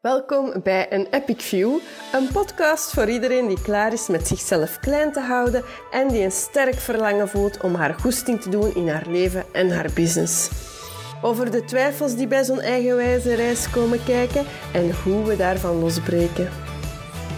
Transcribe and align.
Welkom 0.00 0.52
bij 0.62 0.92
een 0.92 1.06
Epic 1.10 1.44
View, 1.44 1.78
een 2.12 2.28
podcast 2.32 2.92
voor 2.92 3.08
iedereen 3.08 3.48
die 3.48 3.62
klaar 3.62 3.92
is 3.92 4.08
met 4.08 4.26
zichzelf 4.26 4.78
klein 4.78 5.12
te 5.12 5.20
houden 5.20 5.64
en 5.90 6.08
die 6.08 6.24
een 6.24 6.32
sterk 6.32 6.74
verlangen 6.74 7.28
voelt 7.28 7.60
om 7.62 7.74
haar 7.74 7.94
goesting 7.94 8.40
te 8.40 8.48
doen 8.48 8.74
in 8.74 8.88
haar 8.88 9.06
leven 9.08 9.44
en 9.52 9.70
haar 9.70 9.90
business. 9.94 10.50
Over 11.22 11.50
de 11.50 11.64
twijfels 11.64 12.16
die 12.16 12.26
bij 12.26 12.44
zo'n 12.44 12.60
eigenwijze 12.60 13.34
reis 13.34 13.70
komen 13.70 14.04
kijken 14.04 14.44
en 14.72 14.92
hoe 15.02 15.24
we 15.24 15.36
daarvan 15.36 15.78
losbreken. 15.78 16.48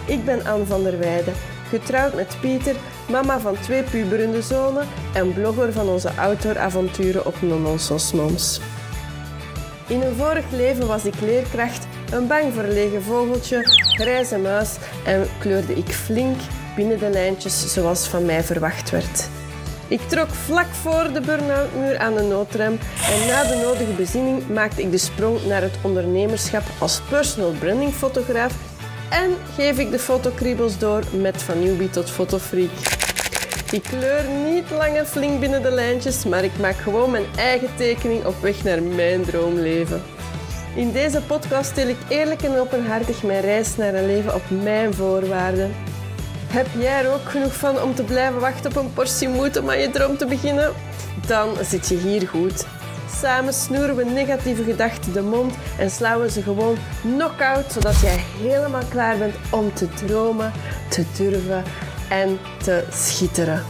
Ik 0.07 0.25
ben 0.25 0.47
Anne 0.47 0.65
van 0.65 0.83
der 0.83 0.99
Weijden, 0.99 1.35
getrouwd 1.69 2.15
met 2.15 2.37
Pieter, 2.41 2.77
mama 3.09 3.41
van 3.41 3.61
twee 3.61 3.83
puberende 3.83 4.43
zonen 4.43 4.89
en 5.15 5.35
blogger 5.35 5.73
van 5.73 5.89
onze 5.89 6.11
outdooravonturen 6.11 7.27
op 7.27 7.43
Nononsos 7.43 8.13
Moms. 8.13 8.61
In 9.89 10.03
een 10.03 10.15
vorig 10.15 10.51
leven 10.51 10.87
was 10.87 11.05
ik 11.05 11.21
leerkracht, 11.21 11.87
een 12.13 12.27
bang 12.27 12.53
verlegen 12.53 13.03
vogeltje, 13.03 13.63
grijze 13.97 14.39
muis 14.39 14.77
en 15.05 15.29
kleurde 15.39 15.75
ik 15.75 15.89
flink 15.89 16.41
binnen 16.77 16.99
de 16.99 17.11
lijntjes 17.11 17.73
zoals 17.73 18.07
van 18.07 18.25
mij 18.25 18.43
verwacht 18.43 18.91
werd. 18.91 19.29
Ik 19.89 20.01
trok 20.01 20.29
vlak 20.29 20.67
voor 20.67 21.13
de 21.13 21.21
burn-out-muur 21.21 21.99
aan 21.99 22.15
de 22.15 22.23
noodrem 22.23 22.79
en 23.11 23.27
na 23.27 23.45
de 23.45 23.61
nodige 23.63 23.93
bezinning 23.93 24.49
maakte 24.49 24.83
ik 24.83 24.91
de 24.91 24.99
sprong 24.99 25.47
naar 25.47 25.63
het 25.63 25.79
ondernemerschap 25.83 26.63
als 26.79 27.01
personal 27.11 27.51
branding 27.51 27.93
fotograaf 27.93 28.55
en 29.11 29.37
geef 29.55 29.79
ik 29.79 29.91
de 29.91 29.99
fotokriebels 29.99 30.79
door 30.79 31.03
met 31.21 31.43
van 31.43 31.61
newbie 31.63 31.91
tot 31.91 32.11
fotofreak. 32.11 32.71
Ik 33.71 33.83
kleur 33.83 34.25
niet 34.45 34.71
lang 34.71 34.97
en 34.97 35.07
flink 35.07 35.41
binnen 35.41 35.63
de 35.63 35.71
lijntjes, 35.71 36.25
maar 36.25 36.45
ik 36.45 36.59
maak 36.61 36.77
gewoon 36.77 37.11
mijn 37.11 37.27
eigen 37.37 37.69
tekening 37.77 38.25
op 38.25 38.35
weg 38.41 38.65
naar 38.65 38.83
mijn 38.83 39.25
droomleven. 39.25 40.03
In 40.75 40.93
deze 40.93 41.23
podcast 41.23 41.75
deel 41.75 41.89
ik 41.89 41.97
eerlijk 42.09 42.43
en 42.43 42.59
openhartig 42.59 43.23
mijn 43.23 43.41
reis 43.41 43.77
naar 43.77 43.95
een 43.95 44.07
leven 44.07 44.35
op 44.35 44.43
mijn 44.63 44.95
voorwaarden. 44.95 45.75
Heb 46.47 46.67
jij 46.79 47.05
er 47.05 47.13
ook 47.13 47.29
genoeg 47.29 47.57
van 47.57 47.83
om 47.83 47.95
te 47.95 48.03
blijven 48.05 48.41
wachten 48.41 48.71
op 48.71 48.77
een 48.77 48.93
portie 48.93 49.29
moed 49.29 49.57
om 49.57 49.71
aan 49.71 49.79
je 49.79 49.91
droom 49.91 50.17
te 50.17 50.27
beginnen? 50.27 50.73
Dan 51.27 51.49
zit 51.63 51.89
je 51.89 51.97
hier 51.97 52.29
goed. 52.29 52.67
Samen 53.21 53.55
snoeren 53.55 53.97
we 53.97 54.05
negatieve 54.05 54.63
gedachten 54.65 55.13
de 55.13 55.23
mond 55.23 55.55
en 55.79 55.91
slaan 55.91 56.21
we 56.21 56.31
ze 56.31 56.43
gewoon 56.43 56.77
knock-out, 57.03 57.73
zodat 57.73 58.01
jij 58.01 58.25
helemaal 58.41 58.85
klaar 58.89 59.19
bent 59.19 59.35
om 59.51 59.75
te 59.75 59.89
dromen, 59.89 60.53
te 60.89 61.05
durven 61.17 61.63
en 62.09 62.39
te 62.63 62.85
schitteren. 62.91 63.63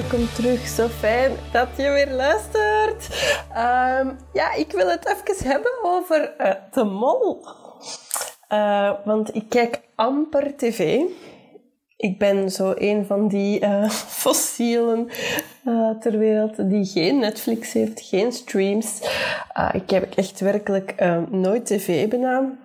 Welkom 0.00 0.28
terug. 0.34 0.66
Zo 0.66 0.88
fijn 0.88 1.32
dat 1.52 1.68
je 1.76 1.90
weer 1.90 2.10
luistert. 2.10 3.08
Ehm, 3.52 4.10
ja, 4.32 4.52
ik 4.54 4.72
wil 4.72 4.88
het 4.88 5.06
even 5.06 5.50
hebben 5.50 5.72
over 5.82 6.34
uh, 6.40 6.50
de 6.70 6.84
mol. 6.84 7.44
Uh, 8.52 8.92
want 9.04 9.34
ik 9.34 9.48
kijk 9.48 9.80
amper 9.94 10.56
tv. 10.56 11.00
Ik 11.96 12.18
ben 12.18 12.50
zo 12.50 12.72
een 12.76 13.06
van 13.06 13.28
die 13.28 13.60
uh, 13.60 13.88
fossielen 14.22 15.08
ter 16.00 16.18
wereld 16.18 16.70
die 16.70 16.84
geen 16.84 17.18
Netflix 17.18 17.72
heeft, 17.72 18.00
geen 18.00 18.32
streams. 18.32 19.00
ik 19.72 19.90
heb 19.90 20.14
echt 20.14 20.40
werkelijk 20.40 20.94
nooit 21.30 21.66
tv 21.66 22.08
benaan. 22.08 22.58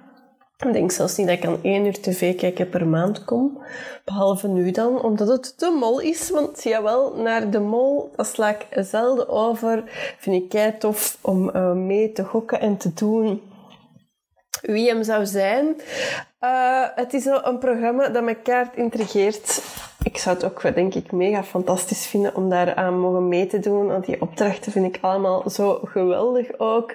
Ik 0.65 0.73
denk 0.73 0.91
zelfs 0.91 1.17
niet 1.17 1.27
dat 1.27 1.37
ik 1.37 1.45
aan 1.45 1.59
één 1.61 1.85
uur 1.85 2.01
tv 2.01 2.35
kijken 2.35 2.69
per 2.69 2.87
maand 2.87 3.25
kom. 3.25 3.57
Behalve 4.05 4.47
nu 4.47 4.71
dan, 4.71 5.01
omdat 5.01 5.27
het 5.27 5.53
de 5.57 5.75
mol 5.79 5.99
is. 5.99 6.29
Want 6.29 6.63
ja 6.63 6.83
wel, 6.83 7.15
naar 7.15 7.49
de 7.49 7.59
mol, 7.59 8.11
dat 8.15 8.27
sla 8.27 8.49
ik 8.49 8.67
zelden 8.85 9.29
over. 9.29 9.83
Vind 10.17 10.43
ik 10.43 10.49
kei 10.49 10.77
tof 10.77 11.17
om 11.21 11.49
uh, 11.55 11.71
mee 11.71 12.11
te 12.11 12.23
gokken 12.23 12.59
en 12.59 12.77
te 12.77 12.93
doen 12.93 13.41
wie 14.61 14.87
hem 14.87 15.03
zou 15.03 15.25
zijn. 15.25 15.65
Uh, 16.41 16.85
het 16.95 17.13
is 17.13 17.25
een 17.25 17.57
programma 17.59 18.07
dat 18.07 18.23
me 18.23 18.35
kaart 18.35 18.75
intrigeert. 18.75 19.61
Ik 20.03 20.17
zou 20.17 20.35
het 20.35 20.45
ook, 20.45 20.75
denk 20.75 20.93
ik, 20.93 21.11
mega 21.11 21.43
fantastisch 21.43 22.07
vinden 22.07 22.35
om 22.35 22.49
daar 22.49 22.75
aan 22.75 22.99
mogen 22.99 23.27
mee 23.27 23.47
te 23.47 23.59
doen. 23.59 23.87
Want 23.87 24.05
die 24.05 24.21
opdrachten 24.21 24.71
vind 24.71 24.95
ik 24.95 25.01
allemaal 25.01 25.49
zo 25.49 25.79
geweldig 25.83 26.47
ook. 26.57 26.93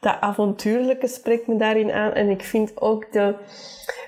Dat 0.00 0.16
avontuurlijke 0.20 1.08
spreekt 1.08 1.46
me 1.46 1.56
daarin 1.56 1.92
aan. 1.92 2.12
En 2.12 2.28
ik 2.28 2.42
vind 2.44 2.80
ook 2.80 3.12
de 3.12 3.34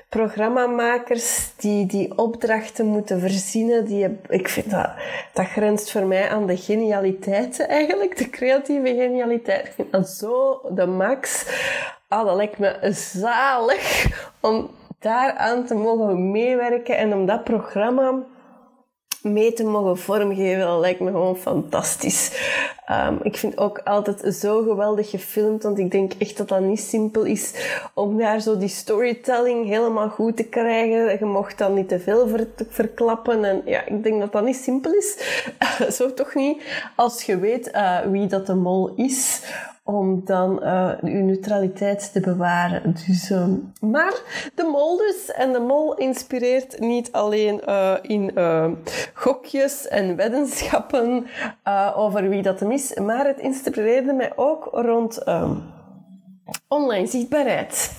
programmamakers 0.09 1.53
die 1.57 1.87
die 1.87 2.19
opdrachten 2.19 2.87
moeten 2.87 3.21
verzinnen, 3.21 3.85
die, 3.85 4.19
ik 4.29 4.49
vind 4.49 4.71
dat, 4.71 4.91
dat 5.33 5.47
grenst 5.47 5.91
voor 5.91 6.05
mij 6.05 6.29
aan 6.29 6.47
de 6.47 6.57
genialiteit 6.57 7.67
eigenlijk, 7.67 8.17
de 8.17 8.31
creatieve 8.31 8.87
genialiteit. 8.87 9.67
Ik 9.67 9.73
vind 9.73 9.93
dat 9.93 10.09
zo 10.09 10.61
de 10.71 10.87
max. 10.87 11.47
Ah, 12.15 12.27
dat 12.27 12.37
lijkt 12.37 12.59
me 12.59 12.79
zalig 12.93 14.07
om 14.41 14.71
daaraan 14.99 15.67
te 15.67 15.75
mogen 15.75 16.31
meewerken 16.31 16.97
en 16.97 17.13
om 17.13 17.27
dat 17.27 17.45
programma 17.45 18.23
mee 19.23 19.53
te 19.53 19.65
mogen 19.65 19.99
vormgeven, 19.99 20.67
dat 20.67 20.81
lijkt 20.81 21.01
me 21.01 21.11
gewoon 21.11 21.37
fantastisch. 21.37 22.33
Um, 22.91 23.19
ik 23.23 23.37
vind 23.37 23.59
ook 23.59 23.79
altijd 23.79 24.35
zo 24.35 24.63
geweldig 24.63 25.11
gefilmd, 25.11 25.63
want 25.63 25.79
ik 25.79 25.91
denk 25.91 26.13
echt 26.19 26.37
dat 26.37 26.49
dat 26.49 26.61
niet 26.61 26.81
simpel 26.81 27.25
is 27.25 27.55
om 27.95 28.19
daar 28.19 28.41
zo 28.41 28.59
die 28.59 28.69
storytelling 28.69 29.67
helemaal 29.67 30.09
goed 30.09 30.37
te 30.37 30.45
krijgen. 30.45 31.19
Je 31.19 31.25
mocht 31.25 31.59
dan 31.59 31.75
niet 31.75 31.89
te 31.89 32.01
veel 32.01 32.29
ver 32.29 32.47
verklappen 32.69 33.45
en 33.45 33.63
ja, 33.65 33.87
ik 33.87 34.03
denk 34.03 34.21
dat 34.21 34.33
dat 34.33 34.45
niet 34.45 34.57
simpel 34.57 34.93
is. 34.93 35.19
zo 35.97 36.15
toch 36.15 36.35
niet 36.35 36.63
als 36.97 37.23
je 37.23 37.39
weet 37.39 37.71
uh, 37.75 38.01
wie 38.01 38.27
dat 38.27 38.47
de 38.47 38.55
mol 38.55 38.93
is 38.95 39.43
om 39.87 40.21
dan 40.25 40.61
uh, 40.63 40.91
uw 41.01 41.25
neutraliteit 41.25 42.13
te 42.13 42.21
bewaren. 42.21 42.95
Dus, 43.07 43.31
uh, 43.31 43.47
maar 43.81 44.15
de 44.55 44.63
mol 44.63 44.97
dus. 44.97 45.33
En 45.33 45.53
de 45.53 45.59
mol 45.59 45.95
inspireert 45.95 46.79
niet 46.79 47.13
alleen 47.13 47.61
uh, 47.69 47.95
in 48.03 48.33
gokjes 49.15 49.89
en 49.89 50.17
weddenschappen 50.17 51.27
over 51.95 52.29
wie 52.29 52.43
dat 52.43 52.61
hem 52.61 52.71
maar 53.03 53.27
het 53.27 53.39
inspireerde 53.39 54.13
mij 54.13 54.33
ook 54.37 54.69
rond 54.73 55.23
online 56.69 57.07
zichtbaarheid. 57.07 57.93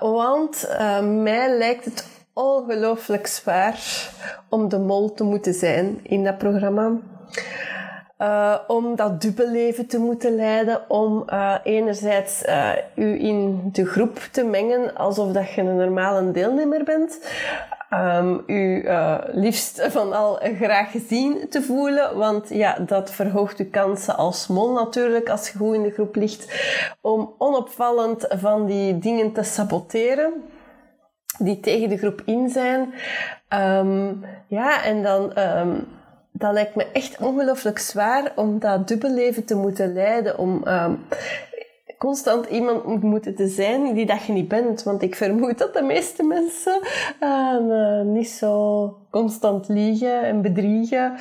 want 0.00 0.68
mij 1.02 1.56
lijkt 1.58 1.84
het 1.84 2.06
ongelooflijk 2.32 3.26
zwaar 3.26 4.10
om 4.48 4.68
de 4.68 4.78
mol 4.78 5.14
te 5.14 5.24
moeten 5.24 5.54
zijn 5.54 6.00
in 6.02 6.24
dat 6.24 6.38
programma. 6.38 6.92
Uh, 8.18 8.56
om 8.66 8.96
dat 8.96 9.20
dubbelleven 9.20 9.86
te 9.86 9.98
moeten 9.98 10.34
leiden, 10.34 10.90
om 10.90 11.24
enerzijds 11.62 12.46
uh, 12.46 12.72
u 12.94 13.20
in 13.20 13.68
de 13.72 13.86
groep 13.86 14.18
te 14.32 14.44
mengen 14.44 14.94
alsof 14.94 15.32
dat 15.32 15.50
je 15.50 15.60
een 15.60 15.76
normale 15.76 16.30
deelnemer 16.30 16.84
bent, 16.84 17.20
um, 17.90 18.42
u 18.46 18.88
liefst 19.32 19.86
van 19.90 20.12
al 20.12 20.40
graag 20.58 20.90
gezien 20.90 21.48
te 21.48 21.62
voelen, 21.62 22.16
want 22.16 22.48
ja, 22.48 22.78
dat 22.78 23.10
verhoogt 23.10 23.58
uw 23.58 23.70
kansen 23.70 24.16
als 24.16 24.46
mol 24.46 24.72
natuurlijk 24.72 25.28
als 25.28 25.48
je 25.48 25.58
goed 25.58 25.74
in 25.74 25.82
de 25.82 25.90
groep 25.90 26.14
ligt, 26.14 26.62
om 27.00 27.34
onopvallend 27.38 28.26
van 28.28 28.66
die 28.66 28.98
dingen 28.98 29.32
te 29.32 29.42
saboteren 29.42 30.32
die 31.38 31.60
tegen 31.60 31.88
de 31.88 31.98
groep 31.98 32.22
in 32.24 32.48
zijn. 32.48 32.94
Um, 33.48 34.24
ja, 34.46 34.84
en 34.84 35.02
dan 35.02 35.38
um, 35.38 35.86
dat 36.32 36.52
lijkt 36.52 36.74
me 36.74 36.86
echt 36.92 37.18
ongelooflijk 37.18 37.78
zwaar 37.78 38.32
om 38.34 38.58
dat 38.58 38.88
dubbelleven 38.88 39.44
te 39.44 39.54
moeten 39.54 39.92
leiden. 39.92 40.38
Om 40.38 40.64
constant 42.00 42.46
iemand 42.46 42.84
moet 42.84 43.02
moeten 43.02 43.34
te 43.34 43.48
zijn 43.48 43.94
die 43.94 44.06
dat 44.06 44.24
je 44.24 44.32
niet 44.32 44.48
bent. 44.48 44.82
Want 44.82 45.02
ik 45.02 45.14
vermoed 45.14 45.58
dat 45.58 45.74
de 45.74 45.82
meeste 45.82 46.22
mensen 46.22 46.80
uh, 47.22 48.00
niet 48.00 48.28
zo 48.28 48.96
constant 49.10 49.68
liegen 49.68 50.22
en 50.22 50.42
bedriegen. 50.42 51.14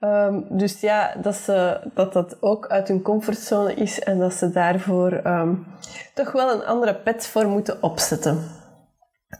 Um, 0.00 0.46
dus 0.48 0.80
ja, 0.80 1.14
dat, 1.22 1.34
ze, 1.34 1.80
dat 1.94 2.12
dat 2.12 2.36
ook 2.40 2.66
uit 2.66 2.88
hun 2.88 3.02
comfortzone 3.02 3.74
is 3.74 4.00
en 4.00 4.18
dat 4.18 4.32
ze 4.32 4.50
daarvoor 4.50 5.20
um, 5.26 5.66
toch 6.14 6.32
wel 6.32 6.52
een 6.52 6.64
andere 6.64 6.94
pet 6.94 7.26
voor 7.26 7.46
moeten 7.46 7.82
opzetten. 7.82 8.59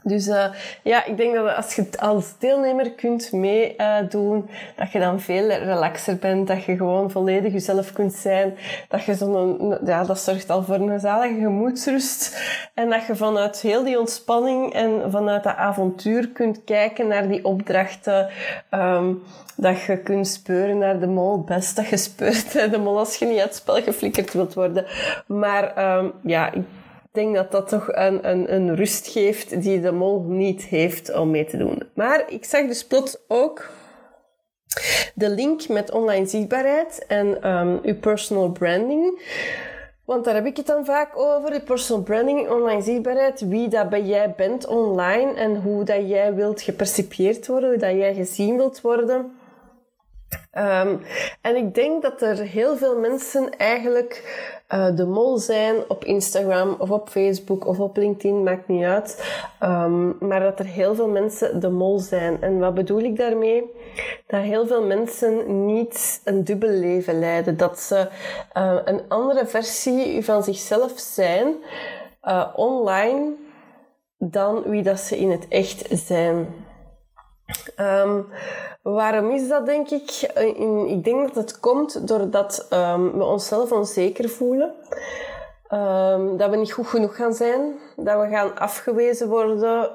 Dus 0.03 0.27
uh, 0.27 0.45
ja, 0.83 1.05
ik 1.05 1.17
denk 1.17 1.35
dat 1.35 1.55
als 1.55 1.75
je 1.75 1.87
als 1.99 2.37
deelnemer 2.39 2.91
kunt 2.91 3.31
meedoen, 3.31 4.37
uh, 4.37 4.55
dat 4.75 4.91
je 4.91 4.99
dan 4.99 5.19
veel 5.19 5.47
relaxer 5.47 6.17
bent, 6.17 6.47
dat 6.47 6.63
je 6.63 6.75
gewoon 6.75 7.11
volledig 7.11 7.53
jezelf 7.53 7.93
kunt 7.93 8.13
zijn, 8.13 8.57
dat 8.87 9.03
je 9.03 9.15
zo'n, 9.15 9.77
ja, 9.85 10.03
dat 10.03 10.19
zorgt 10.19 10.49
al 10.49 10.63
voor 10.63 10.75
een 10.75 10.99
zalige 10.99 11.39
gemoedsrust 11.39 12.41
en 12.73 12.89
dat 12.89 13.05
je 13.05 13.15
vanuit 13.15 13.61
heel 13.61 13.83
die 13.83 13.99
ontspanning 13.99 14.73
en 14.73 15.11
vanuit 15.11 15.43
dat 15.43 15.55
avontuur 15.55 16.27
kunt 16.27 16.63
kijken 16.63 17.07
naar 17.07 17.27
die 17.27 17.45
opdrachten, 17.45 18.29
um, 18.71 19.23
dat 19.55 19.81
je 19.81 19.97
kunt 19.97 20.27
speuren 20.27 20.77
naar 20.77 20.99
de 20.99 21.07
mol, 21.07 21.43
best 21.43 21.75
dat 21.75 21.87
je 21.87 21.97
speurt 21.97 22.51
de 22.51 22.79
mol 22.79 22.97
als 22.97 23.15
je 23.15 23.25
niet 23.25 23.39
uit 23.39 23.47
het 23.49 23.55
spel 23.55 23.81
geflikkerd 23.81 24.33
wilt 24.33 24.53
worden. 24.53 24.85
Maar 25.25 25.97
um, 25.97 26.11
ja, 26.23 26.51
ik 26.51 26.63
ik 27.13 27.17
denk 27.17 27.35
dat 27.35 27.51
dat 27.51 27.69
toch 27.69 27.87
een, 27.91 28.29
een, 28.29 28.53
een 28.53 28.75
rust 28.75 29.07
geeft 29.07 29.61
die 29.61 29.81
de 29.81 29.91
mol 29.91 30.21
niet 30.21 30.63
heeft 30.63 31.13
om 31.13 31.31
mee 31.31 31.45
te 31.45 31.57
doen. 31.57 31.83
Maar 31.93 32.23
ik 32.27 32.45
zag 32.45 32.67
dus 32.67 32.87
plots 32.87 33.17
ook 33.27 33.69
de 35.15 35.29
link 35.29 35.67
met 35.67 35.91
online 35.91 36.25
zichtbaarheid 36.25 37.05
en 37.07 37.49
um, 37.49 37.79
uw 37.83 37.99
personal 37.99 38.51
branding. 38.51 39.21
Want 40.05 40.25
daar 40.25 40.33
heb 40.33 40.45
ik 40.45 40.57
het 40.57 40.65
dan 40.65 40.85
vaak 40.85 41.17
over, 41.17 41.51
de 41.51 41.61
personal 41.61 42.03
branding, 42.03 42.49
online 42.49 42.81
zichtbaarheid, 42.81 43.41
wie 43.41 43.67
dat 43.67 43.89
bij 43.89 44.03
jij 44.03 44.33
bent 44.37 44.67
online 44.67 45.33
en 45.33 45.61
hoe 45.61 45.83
dat 45.83 46.09
jij 46.09 46.33
wilt 46.33 46.61
gepercipieerd 46.61 47.47
worden, 47.47 47.69
hoe 47.69 47.77
dat 47.77 47.95
jij 47.95 48.13
gezien 48.13 48.55
wilt 48.55 48.81
worden. 48.81 49.39
Um, 50.57 51.01
en 51.41 51.55
ik 51.55 51.75
denk 51.75 52.01
dat 52.01 52.21
er 52.21 52.37
heel 52.37 52.77
veel 52.77 52.99
mensen 52.99 53.57
eigenlijk 53.57 54.23
uh, 54.73 54.95
de 54.95 55.05
mol 55.05 55.37
zijn 55.37 55.75
op 55.87 56.05
Instagram 56.05 56.75
of 56.77 56.91
op 56.91 57.09
Facebook 57.09 57.67
of 57.67 57.79
op 57.79 57.97
LinkedIn, 57.97 58.43
maakt 58.43 58.67
niet 58.67 58.83
uit. 58.83 59.41
Um, 59.63 60.17
maar 60.19 60.39
dat 60.39 60.59
er 60.59 60.65
heel 60.65 60.95
veel 60.95 61.07
mensen 61.07 61.59
de 61.59 61.69
mol 61.69 61.99
zijn. 61.99 62.41
En 62.41 62.59
wat 62.59 62.73
bedoel 62.73 62.99
ik 62.99 63.17
daarmee? 63.17 63.71
Dat 64.27 64.41
heel 64.41 64.67
veel 64.67 64.83
mensen 64.83 65.65
niet 65.65 66.21
een 66.23 66.43
dubbel 66.43 66.69
leven 66.69 67.19
leiden. 67.19 67.57
Dat 67.57 67.79
ze 67.79 68.07
uh, 68.57 68.75
een 68.85 69.01
andere 69.07 69.45
versie 69.45 70.25
van 70.25 70.43
zichzelf 70.43 70.91
zijn 70.95 71.53
uh, 72.23 72.47
online 72.55 73.33
dan 74.17 74.63
wie 74.63 74.83
dat 74.83 74.99
ze 74.99 75.17
in 75.17 75.31
het 75.31 75.47
echt 75.47 75.85
zijn. 75.89 76.47
Um, 77.79 78.27
waarom 78.81 79.29
is 79.29 79.47
dat, 79.47 79.65
denk 79.65 79.89
ik? 79.89 80.31
In, 80.57 80.87
ik 80.87 81.03
denk 81.03 81.27
dat 81.27 81.35
het 81.35 81.59
komt 81.59 82.07
doordat 82.07 82.67
um, 82.73 83.17
we 83.17 83.23
onszelf 83.23 83.71
onzeker 83.71 84.29
voelen. 84.29 84.73
Um, 85.73 86.37
dat 86.37 86.49
we 86.49 86.55
niet 86.55 86.71
goed 86.71 86.87
genoeg 86.87 87.15
gaan 87.15 87.33
zijn. 87.33 87.61
Dat 87.95 88.21
we 88.21 88.27
gaan 88.29 88.57
afgewezen 88.57 89.27
worden 89.27 89.89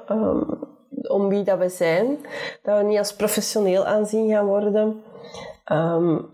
om 1.07 1.29
wie 1.29 1.43
dat 1.43 1.57
we 1.57 1.69
zijn. 1.69 2.25
Dat 2.63 2.77
we 2.77 2.83
niet 2.83 2.97
als 2.97 3.15
professioneel 3.15 3.85
aanzien 3.85 4.29
gaan 4.29 4.45
worden. 4.45 5.03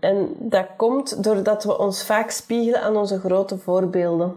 en 0.00 0.34
dat 0.38 0.66
komt 0.76 1.24
doordat 1.24 1.64
we 1.64 1.78
ons 1.78 2.04
vaak 2.04 2.30
spiegelen 2.30 2.82
aan 2.82 2.96
onze 2.96 3.18
grote 3.18 3.58
voorbeelden. 3.58 4.36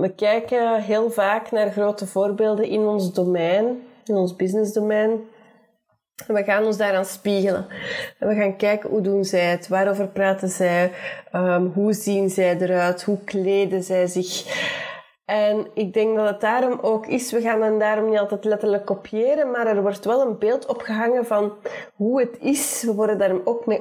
we 0.00 0.12
kijken 0.16 0.80
heel 0.80 1.10
vaak 1.10 1.50
naar 1.50 1.70
grote 1.70 2.06
voorbeelden 2.06 2.66
in 2.66 2.86
ons 2.86 3.12
domein, 3.12 3.82
in 4.04 4.14
ons 4.14 4.36
businessdomein. 4.36 5.20
We 6.26 6.44
gaan 6.44 6.64
ons 6.64 6.76
daaraan 6.76 7.04
spiegelen. 7.04 7.66
En 8.18 8.28
we 8.28 8.34
gaan 8.34 8.56
kijken 8.56 8.90
hoe 8.90 9.00
doen 9.00 9.24
zij 9.24 9.40
het, 9.40 9.68
waarover 9.68 10.08
praten 10.08 10.48
zij, 10.48 10.92
um, 11.34 11.72
hoe 11.74 11.92
zien 11.92 12.30
zij 12.30 12.58
eruit, 12.58 13.02
hoe 13.02 13.24
kleden 13.24 13.82
zij 13.82 14.06
zich. 14.06 14.44
En 15.24 15.66
ik 15.74 15.92
denk 15.92 16.16
dat 16.16 16.28
het 16.28 16.40
daarom 16.40 16.78
ook 16.82 17.06
is, 17.06 17.32
we 17.32 17.40
gaan 17.40 17.60
dan 17.60 17.78
daarom 17.78 18.10
niet 18.10 18.18
altijd 18.18 18.44
letterlijk 18.44 18.84
kopiëren, 18.84 19.50
maar 19.50 19.66
er 19.66 19.82
wordt 19.82 20.04
wel 20.04 20.20
een 20.20 20.38
beeld 20.38 20.66
opgehangen 20.66 21.26
van 21.26 21.52
hoe 21.94 22.20
het 22.20 22.36
is. 22.40 22.82
We 22.86 22.94
worden 22.94 23.18
daar 23.18 23.34
ook 23.44 23.66
mee 23.66 23.80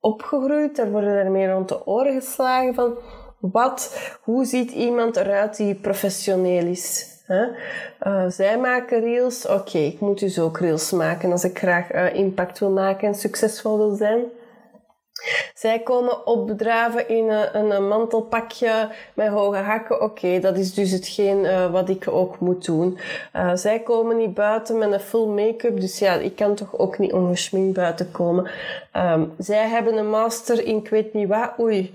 opgegroeid, 0.00 0.78
er 0.78 0.90
worden 0.90 1.14
daarmee 1.14 1.50
rond 1.50 1.68
de 1.68 1.86
oren 1.86 2.20
geslagen 2.20 2.74
van 2.74 2.98
wat, 3.40 3.96
hoe 4.22 4.44
ziet 4.44 4.70
iemand 4.70 5.16
eruit 5.16 5.56
die 5.56 5.74
professioneel 5.74 6.66
is. 6.66 7.11
Uh, 8.06 8.24
zij 8.28 8.58
maken 8.58 9.00
reels, 9.00 9.46
oké, 9.46 9.78
ik 9.78 10.00
moet 10.00 10.20
dus 10.20 10.38
ook 10.38 10.58
reels 10.58 10.90
maken 10.90 11.32
als 11.32 11.44
ik 11.44 11.58
graag 11.58 11.92
uh, 11.92 12.14
impact 12.14 12.58
wil 12.58 12.70
maken 12.70 13.08
en 13.08 13.14
succesvol 13.14 13.78
wil 13.78 13.94
zijn. 13.94 14.20
Zij 15.54 15.78
komen 15.78 16.26
opdraven 16.26 17.08
in 17.08 17.28
een, 17.30 17.70
een 17.70 17.88
mantelpakje 17.88 18.88
met 19.14 19.28
hoge 19.28 19.56
hakken. 19.56 20.02
Oké, 20.02 20.40
dat 20.40 20.58
is 20.58 20.74
dus 20.74 20.90
hetgeen 20.90 21.70
wat 21.70 21.88
ik 21.88 22.08
ook 22.08 22.38
moet 22.38 22.64
doen. 22.64 22.98
Zij 23.54 23.80
komen 23.80 24.16
niet 24.16 24.34
buiten 24.34 24.78
met 24.78 24.92
een 24.92 25.00
full 25.00 25.26
make-up, 25.26 25.80
dus 25.80 25.98
ja, 25.98 26.14
ik 26.14 26.36
kan 26.36 26.54
toch 26.54 26.78
ook 26.78 26.98
niet 26.98 27.12
ongeschminkt 27.12 27.74
buiten 27.74 28.10
komen. 28.10 28.50
Um, 28.96 29.32
zij 29.38 29.68
hebben 29.68 29.96
een 29.96 30.10
master 30.10 30.64
in 30.64 30.76
ik 30.76 30.88
weet 30.88 31.14
niet 31.14 31.28
wat. 31.28 31.52
Oei, 31.60 31.94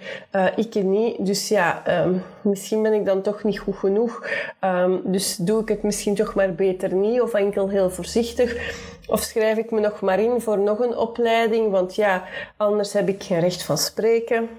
ik 0.56 0.74
niet. 0.74 1.26
Dus 1.26 1.48
ja, 1.48 1.84
um, 2.04 2.24
misschien 2.48 2.82
ben 2.82 2.94
ik 2.94 3.06
dan 3.06 3.22
toch 3.22 3.44
niet 3.44 3.60
goed 3.60 3.76
genoeg. 3.76 4.30
Um, 4.62 5.02
dus 5.06 5.36
doe 5.36 5.62
ik 5.62 5.68
het 5.68 5.84
misschien 5.84 6.16
toch 6.16 6.36
maar 6.36 6.54
beter 6.54 6.94
niet 6.94 7.22
of 7.22 7.34
enkel 7.34 7.70
heel 7.70 7.90
voorzichtig. 7.90 8.76
Of 9.08 9.22
schrijf 9.22 9.58
ik 9.58 9.72
me 9.72 9.80
nog 9.80 10.02
maar 10.02 10.20
in 10.20 10.42
voor 10.42 10.60
nog 10.60 10.80
een 10.80 10.98
opleiding, 10.98 11.72
want 11.72 11.96
ja, 11.96 12.24
anders 12.58 12.94
heb 12.94 13.08
ik 13.08 13.24
geen 13.24 13.40
recht 13.40 13.64
van 13.64 13.78
spreken. 13.78 14.50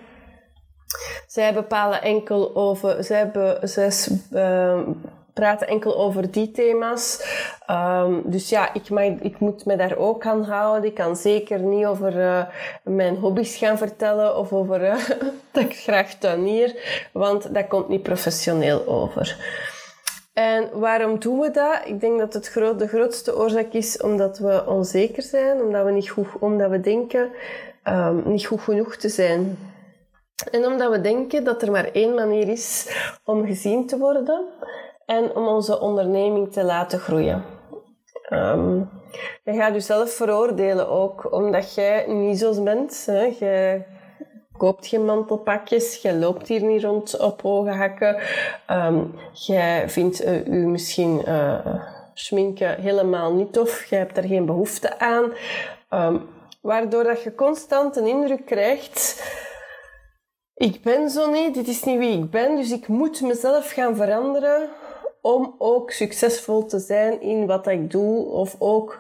Zij 1.27 1.55
bepalen 1.55 2.03
enkel 2.03 2.57
over, 2.57 3.05
zij, 3.05 3.31
zij 3.63 3.91
uh, 4.33 4.81
praten 5.39 5.69
enkel 5.69 5.97
over 5.97 6.31
die 6.31 6.51
thema's. 6.51 7.23
Um, 7.71 8.23
dus 8.25 8.49
ja, 8.49 8.75
ik, 8.75 8.89
ik 9.21 9.39
moet 9.39 9.65
me 9.65 9.77
daar 9.77 9.97
ook 9.97 10.27
aan 10.27 10.45
houden. 10.45 10.89
Ik 10.89 10.95
kan 10.95 11.17
zeker 11.17 11.59
niet 11.59 11.87
over 11.87 12.17
uh, 12.17 12.43
mijn 12.83 13.17
hobby's 13.17 13.57
gaan 13.57 13.79
vertellen 13.79 14.37
of 14.37 14.53
over 14.53 14.83
uh, 14.83 15.09
dat 15.53 15.63
ik 15.63 15.77
graag 15.77 16.15
tuinier, 16.15 16.75
want 17.13 17.55
dat 17.55 17.67
komt 17.67 17.89
niet 17.89 18.03
professioneel 18.03 18.87
over. 18.87 19.37
En 20.33 20.69
waarom 20.73 21.19
doen 21.19 21.39
we 21.39 21.51
dat? 21.51 21.81
Ik 21.85 22.01
denk 22.01 22.19
dat 22.19 22.35
het 22.35 22.53
de 22.79 22.89
grootste 22.89 23.37
oorzaak 23.37 23.73
is 23.73 24.01
omdat 24.01 24.39
we 24.39 24.67
onzeker 24.67 25.23
zijn, 25.23 25.61
omdat 25.61 25.85
we, 25.85 25.91
niet 25.91 26.11
goed, 26.11 26.29
omdat 26.41 26.71
we 26.71 26.81
denken 26.81 27.31
um, 27.89 28.23
niet 28.25 28.47
goed 28.47 28.61
genoeg 28.61 28.97
te 28.97 29.09
zijn. 29.09 29.59
En 30.51 30.67
omdat 30.67 30.91
we 30.91 31.01
denken 31.01 31.45
dat 31.45 31.63
er 31.63 31.71
maar 31.71 31.91
één 31.93 32.15
manier 32.15 32.49
is 32.49 32.97
om 33.25 33.47
gezien 33.47 33.87
te 33.87 33.99
worden 33.99 34.25
en 35.09 35.37
om 35.37 35.47
onze 35.47 35.81
onderneming 35.81 36.53
te 36.53 36.65
laten 36.65 36.99
groeien. 36.99 37.45
Um, 38.33 38.91
je 39.45 39.53
gaat 39.53 39.73
jezelf 39.73 40.11
veroordelen 40.11 40.89
ook, 40.89 41.33
omdat 41.33 41.75
jij 41.75 42.07
niet 42.07 42.39
zo 42.39 42.63
bent. 42.63 43.07
Hè. 43.07 43.23
Je 43.39 43.83
koopt 44.57 44.87
geen 44.87 45.05
mantelpakjes, 45.05 46.03
je 46.03 46.15
loopt 46.15 46.49
hier 46.49 46.63
niet 46.63 46.83
rond 46.83 47.19
op 47.19 47.43
hoge 47.43 47.71
hakken. 47.71 48.21
Um, 48.71 49.15
jij 49.33 49.89
vindt 49.89 50.25
uh, 50.25 50.67
misschien 50.67 51.23
uh, 51.29 51.67
schminken 52.15 52.81
helemaal 52.81 53.35
niet 53.35 53.53
tof, 53.53 53.85
je 53.85 53.97
hebt 53.97 54.17
er 54.17 54.25
geen 54.25 54.47
behoefte 54.47 54.99
aan. 54.99 55.33
Um, 55.91 56.29
waardoor 56.63 57.05
dat 57.05 57.23
je 57.23 57.35
constant 57.35 57.97
een 57.97 58.07
indruk 58.07 58.47
krijgt 58.47 59.23
ik 60.59 60.83
ben 60.83 61.11
zo 61.11 61.31
niet, 61.31 61.55
dit 61.55 61.69
is 61.69 61.83
niet 61.83 61.99
wie 61.99 62.19
ik 62.19 62.31
ben, 62.31 62.57
dus 62.57 62.71
ik 62.71 62.89
moet 62.89 63.21
mezelf 63.21 63.71
gaan 63.71 63.97
veranderen 63.97 64.69
om 65.23 65.55
ook 65.59 65.91
succesvol 65.91 66.67
te 66.67 66.79
zijn 66.79 67.21
in 67.21 67.47
wat 67.47 67.67
ik 67.67 67.91
doe 67.91 68.27
of 68.27 68.57
ook 68.59 68.97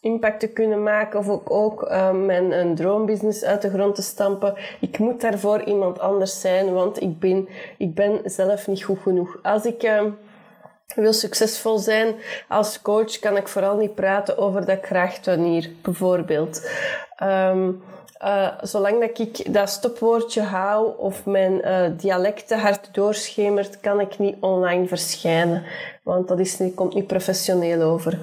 impact 0.00 0.40
te 0.40 0.48
kunnen 0.48 0.82
maken 0.82 1.18
of 1.18 1.28
ook, 1.28 1.50
ook 1.50 1.90
um, 1.92 2.26
mijn 2.26 2.52
een 2.52 2.74
droombusiness 2.74 3.44
uit 3.44 3.62
de 3.62 3.70
grond 3.70 3.94
te 3.94 4.02
stampen. 4.02 4.54
Ik 4.80 4.98
moet 4.98 5.20
daarvoor 5.20 5.62
iemand 5.62 5.98
anders 5.98 6.40
zijn, 6.40 6.72
want 6.72 7.00
ik 7.00 7.18
ben, 7.18 7.48
ik 7.78 7.94
ben 7.94 8.20
zelf 8.24 8.66
niet 8.66 8.84
goed 8.84 8.98
genoeg. 8.98 9.38
Als 9.42 9.64
ik 9.64 9.82
uh, 9.82 10.02
wil 10.94 11.12
succesvol 11.12 11.78
zijn 11.78 12.14
als 12.48 12.82
coach, 12.82 13.18
kan 13.18 13.36
ik 13.36 13.48
vooral 13.48 13.76
niet 13.76 13.94
praten 13.94 14.38
over 14.38 14.66
dat 14.66 15.22
tuinier, 15.22 15.70
bijvoorbeeld. 15.82 16.70
Um, 17.22 17.82
uh, 18.24 18.48
zolang 18.60 19.00
dat 19.00 19.18
ik 19.18 19.54
dat 19.54 19.68
stopwoordje 19.68 20.40
hou 20.40 20.98
of 20.98 21.26
mijn 21.26 21.52
uh, 21.52 21.98
dialect 21.98 22.48
te 22.48 22.54
hard 22.54 22.94
doorschemert, 22.94 23.80
kan 23.80 24.00
ik 24.00 24.18
niet 24.18 24.36
online 24.40 24.86
verschijnen. 24.86 25.64
Want 26.02 26.28
dat 26.28 26.38
is 26.38 26.58
niet, 26.58 26.74
komt 26.74 26.94
niet 26.94 27.06
professioneel 27.06 27.82
over. 27.82 28.18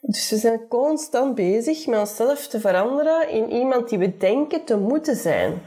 Dus 0.00 0.30
we 0.30 0.36
zijn 0.36 0.68
constant 0.68 1.34
bezig 1.34 1.86
met 1.86 1.98
onszelf 1.98 2.46
te 2.46 2.60
veranderen 2.60 3.28
in 3.28 3.52
iemand 3.52 3.88
die 3.88 3.98
we 3.98 4.16
denken 4.16 4.64
te 4.64 4.76
moeten 4.76 5.16
zijn. 5.16 5.62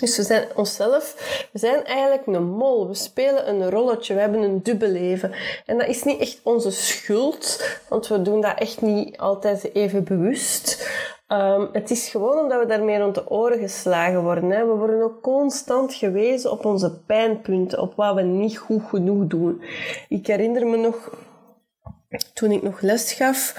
Dus 0.00 0.16
we 0.16 0.22
zijn 0.22 0.48
onszelf, 0.54 1.14
we 1.52 1.58
zijn 1.58 1.84
eigenlijk 1.84 2.26
een 2.26 2.48
mol. 2.48 2.88
We 2.88 2.94
spelen 2.94 3.48
een 3.48 3.70
rolletje, 3.70 4.14
we 4.14 4.20
hebben 4.20 4.42
een 4.42 4.62
dubbel 4.62 4.88
leven. 4.88 5.32
En 5.66 5.78
dat 5.78 5.88
is 5.88 6.02
niet 6.02 6.20
echt 6.20 6.40
onze 6.42 6.70
schuld, 6.70 7.64
want 7.88 8.06
we 8.06 8.22
doen 8.22 8.40
dat 8.40 8.58
echt 8.58 8.80
niet 8.80 9.18
altijd 9.18 9.74
even 9.74 10.04
bewust. 10.04 10.88
Um, 11.28 11.68
het 11.72 11.90
is 11.90 12.08
gewoon 12.08 12.38
omdat 12.38 12.60
we 12.60 12.66
daarmee 12.66 12.98
rond 12.98 13.14
de 13.14 13.30
oren 13.30 13.58
geslagen 13.58 14.22
worden. 14.22 14.50
Hè. 14.50 14.66
We 14.66 14.72
worden 14.72 15.02
ook 15.02 15.22
constant 15.22 15.94
gewezen 15.94 16.50
op 16.50 16.64
onze 16.64 16.98
pijnpunten, 17.06 17.80
op 17.80 17.94
wat 17.94 18.14
we 18.14 18.22
niet 18.22 18.58
goed 18.58 18.82
genoeg 18.88 19.26
doen. 19.26 19.62
Ik 20.08 20.26
herinner 20.26 20.66
me 20.66 20.76
nog, 20.76 21.10
toen 22.34 22.50
ik 22.50 22.62
nog 22.62 22.80
les 22.80 23.12
gaf, 23.12 23.54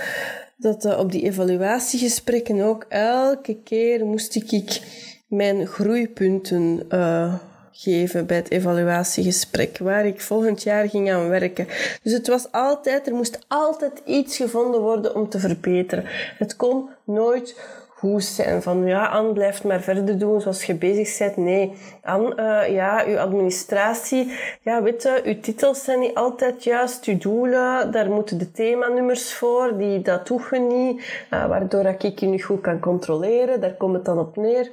dat 0.58 0.86
uh, 0.86 1.00
op 1.00 1.12
die 1.12 1.24
evaluatiegesprekken 1.24 2.62
ook 2.62 2.86
elke 2.90 3.62
keer 3.64 4.06
moest 4.06 4.36
ik 4.36 4.82
mijn 5.28 5.68
groeipunten 5.68 6.86
uh, 6.90 7.34
geven 7.78 8.26
bij 8.26 8.38
het 8.38 8.52
evaluatiegesprek, 8.52 9.78
waar 9.78 10.06
ik 10.06 10.22
volgend 10.22 10.64
jaar 10.64 10.90
ging 10.90 11.12
aan 11.12 11.30
werken. 11.30 11.68
Dus 12.04 12.14
het 12.14 12.28
was 12.28 12.52
altijd, 12.52 13.08
er 13.08 13.14
moest 13.14 13.40
altijd 13.48 14.02
iets 14.06 14.38
gevonden 14.38 14.82
worden 14.82 15.16
om 15.16 15.30
te 15.30 15.40
verbeteren. 15.40 16.04
Het 16.38 16.56
kon 16.56 16.90
nooit 17.04 17.56
goed 17.98 18.24
zijn. 18.24 18.62
Van 18.62 18.86
ja, 18.86 19.06
Anne 19.06 19.34
blijft 19.34 19.64
maar 19.64 19.82
verder 19.82 20.20
doen 20.20 20.42
zoals 20.42 20.64
je 20.64 20.76
bezig 20.76 21.18
bent. 21.18 21.38
Nee, 21.38 21.74
Anne, 22.04 22.36
uh, 22.40 22.74
ja, 22.74 23.06
uw 23.08 23.18
administratie, 23.18 24.32
ja, 24.62 24.84
weet 24.84 25.04
je, 25.04 25.22
uw 25.24 25.40
titels 25.40 25.84
zijn 25.84 26.00
niet 26.00 26.16
altijd 26.16 26.64
juist, 26.64 27.06
uw 27.06 27.18
doelen, 27.18 27.92
daar 27.92 28.10
moeten 28.10 28.38
de 28.38 28.52
themanummers 28.52 29.34
voor, 29.34 29.78
die, 29.78 30.02
dat 30.02 30.28
doe 30.28 30.60
niet, 30.60 31.26
uh, 31.34 31.48
waardoor 31.48 31.86
ik 31.86 32.20
je 32.20 32.26
niet 32.26 32.44
goed 32.44 32.62
kan 32.62 32.80
controleren. 32.80 33.62
Daar 33.62 33.74
komt 33.74 33.94
het 33.94 34.06
dan 34.06 34.20
op 34.20 34.36
neer. 34.36 34.72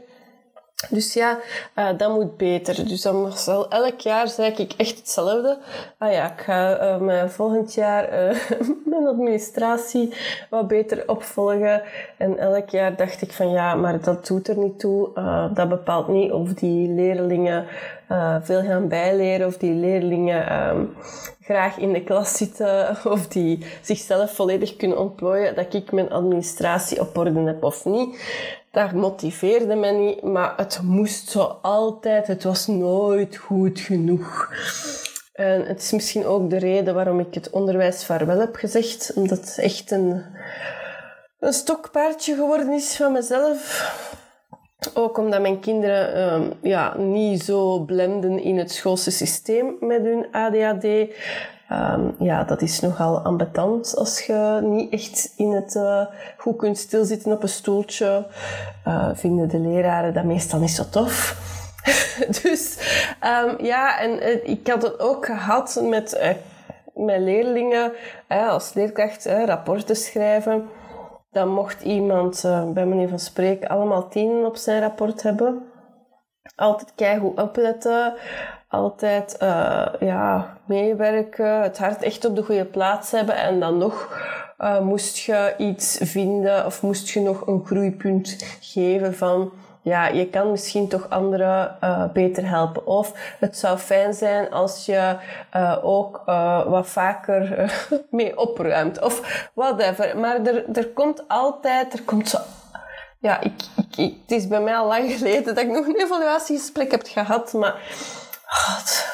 Dus 0.91 1.13
ja, 1.13 1.39
uh, 1.79 1.89
dat 1.97 2.15
moet 2.15 2.37
beter. 2.37 2.89
Dus 2.89 3.03
dan 3.03 3.33
elk 3.69 4.01
jaar 4.01 4.29
zeg 4.29 4.59
ik 4.59 4.73
echt 4.77 4.97
hetzelfde. 4.97 5.59
Ah 5.99 6.13
ja, 6.13 6.33
ik 6.33 6.41
ga 6.41 6.83
uh, 6.83 7.01
mijn 7.01 7.31
volgend 7.31 7.75
jaar 7.75 8.05
uh, 8.05 8.39
mijn 8.91 9.07
administratie 9.07 10.15
wat 10.51 10.69
beter 10.69 11.09
opvolgen. 11.09 11.83
En 12.17 12.39
elk 12.39 12.69
jaar 12.69 12.97
dacht 12.97 13.23
ik 13.23 13.33
van 13.33 13.51
ja, 13.51 13.75
maar 13.75 14.01
dat 14.01 14.27
doet 14.27 14.49
er 14.49 14.59
niet 14.59 14.79
toe. 14.79 15.09
dat 15.55 15.69
bepaalt 15.69 16.09
niet 16.09 16.33
of 16.33 16.55
die 16.55 16.89
leerlingen 16.89 17.67
veel 18.43 18.63
gaan 18.63 18.89
bijleren 18.89 19.47
of 19.47 19.57
die 19.57 19.75
leerlingen 19.75 20.69
um, 20.69 20.95
graag 21.45 21.79
in 21.79 21.93
de 21.93 22.05
klas 22.05 22.37
zitten 22.37 22.97
of 23.15 23.29
die 23.29 23.65
zichzelf 23.83 24.35
volledig 24.35 24.77
kunnen 24.77 24.99
ontplooien, 24.99 25.55
dat 25.55 25.75
ik 25.75 25.93
mijn 25.93 26.11
administratie 26.11 27.01
op 27.01 27.17
orde 27.17 27.41
heb 27.41 27.63
of 27.63 27.85
niet 27.85 28.17
dat 28.75 28.93
motiveerde 28.93 29.75
me 29.75 29.91
niet, 29.91 30.23
maar 30.23 30.53
het 30.57 30.81
moest 30.83 31.29
zo 31.29 31.59
altijd. 31.63 32.27
Het 32.27 32.45
was 32.45 32.67
nooit 32.67 33.37
goed 33.37 33.81
genoeg. 33.81 34.53
En 35.33 35.67
het 35.67 35.83
is 35.83 35.93
misschien 35.93 36.27
ook 36.27 36.51
de 36.51 36.59
reden 36.59 36.95
waarom 36.95 37.21
ik 37.21 37.35
het 37.35 37.51
onderwijs 37.51 38.05
vaarwel 38.05 38.39
heb 38.39 38.55
gezegd, 38.55 39.13
omdat 39.15 39.39
het 39.39 39.59
echt 39.59 39.91
een, 39.91 40.23
een 41.39 41.53
stokpaardje 41.53 42.35
geworden 42.35 42.73
is 42.73 42.97
van 42.97 43.13
mezelf. 43.13 43.93
Ook 44.95 45.19
omdat 45.19 45.41
mijn 45.41 45.61
kinderen 45.61 46.33
um, 46.33 46.53
ja, 46.63 46.97
niet 46.97 47.43
zo 47.43 47.79
blenden 47.79 48.43
in 48.43 48.59
het 48.59 48.73
schoolse 48.73 49.11
systeem 49.11 49.77
met 49.81 50.03
hun 50.03 50.27
ADHD. 50.33 50.87
Um, 51.73 52.15
ja, 52.19 52.45
dat 52.45 52.63
is 52.63 52.81
nogal 52.81 53.19
ambetant 53.19 53.97
als 53.97 54.21
je 54.27 54.59
niet 54.63 54.93
echt 54.93 55.33
in 55.37 55.53
het 55.53 55.75
uh, 55.75 56.07
goed 56.37 56.57
kunt 56.57 56.79
stilzitten 56.79 57.33
op 57.33 57.43
een 57.43 57.49
stoeltje. 57.49 58.27
Uh, 58.87 59.09
vinden 59.15 59.49
de 59.49 59.59
leraren 59.59 60.15
dat 60.15 60.25
meestal 60.25 60.61
niet 60.61 60.71
zo 60.71 60.85
tof. 60.91 61.39
dus 62.43 62.79
um, 63.23 63.65
ja, 63.65 64.01
en 64.01 64.11
uh, 64.11 64.49
ik 64.49 64.69
had 64.69 64.83
het 64.83 65.01
ook 65.01 65.27
gehad 65.27 65.81
met 65.83 66.37
mijn 66.95 67.25
leerlingen 67.25 67.93
als 68.29 68.75
leerkracht 68.75 69.27
rapporten 69.27 69.97
schrijven. 69.97 70.69
Dan 71.31 71.49
mocht 71.49 71.83
iemand, 71.83 72.43
bij 72.75 72.87
manier 72.87 73.09
van 73.09 73.19
spreken, 73.19 73.69
allemaal 73.69 74.09
tienen 74.09 74.47
op 74.47 74.57
zijn 74.57 74.81
rapport 74.81 75.23
hebben. 75.23 75.63
Altijd 76.57 76.93
keihard 76.95 77.41
opletten 77.41 78.15
altijd 78.69 79.37
ja, 80.01 80.54
meewerken, 80.67 81.63
het 81.63 81.79
hart 81.79 82.03
echt 82.03 82.25
op 82.25 82.37
de 82.37 82.43
goede 82.43 82.65
plaats 82.65 83.11
hebben 83.11 83.37
en 83.37 83.61
dan 83.61 83.79
nog 83.79 84.23
uh, 84.59 84.81
moest 84.81 85.19
je 85.19 85.55
iets 85.59 85.99
vinden 86.01 86.67
of 86.67 86.83
moest 86.83 87.09
je 87.09 87.21
nog 87.21 87.47
een 87.47 87.63
groeipunt 87.67 88.37
geven 88.61 89.15
van 89.15 89.53
ja, 89.83 90.07
je 90.07 90.29
kan 90.29 90.51
misschien 90.51 90.89
toch 90.89 91.11
anderen 91.11 91.77
uh, 91.85 92.05
beter 92.13 92.49
helpen. 92.49 92.87
Of 92.87 93.13
het 93.39 93.59
zou 93.59 93.79
fijn 93.79 94.15
zijn 94.15 94.51
als 94.51 94.87
je 94.87 95.17
uh, 95.57 95.79
ook 95.83 96.23
wat 96.67 96.87
vaker 96.87 97.73
mee 98.11 98.39
opruimt. 98.39 99.01
Of 99.03 99.49
whatever. 99.55 100.19
Maar 100.19 100.43
er, 100.47 100.65
er 100.77 100.89
komt 100.89 101.29
altijd, 101.29 101.93
er 101.93 102.03
komt 102.03 102.29
zo... 102.29 102.39
Ja, 103.19 103.41
ik, 103.41 103.53
ik, 103.97 104.15
het 104.23 104.31
is 104.39 104.49
bij 104.49 104.61
mij 104.61 104.77
al 104.77 104.87
lang 104.87 105.13
geleden 105.19 105.45
dat 105.45 105.65
ik 105.65 105.71
nog 105.71 105.87
een 105.87 106.01
evaluatiegesprek 106.01 106.91
heb 106.91 107.03
gehad, 107.05 107.53
maar 107.53 107.75
God, 108.47 109.14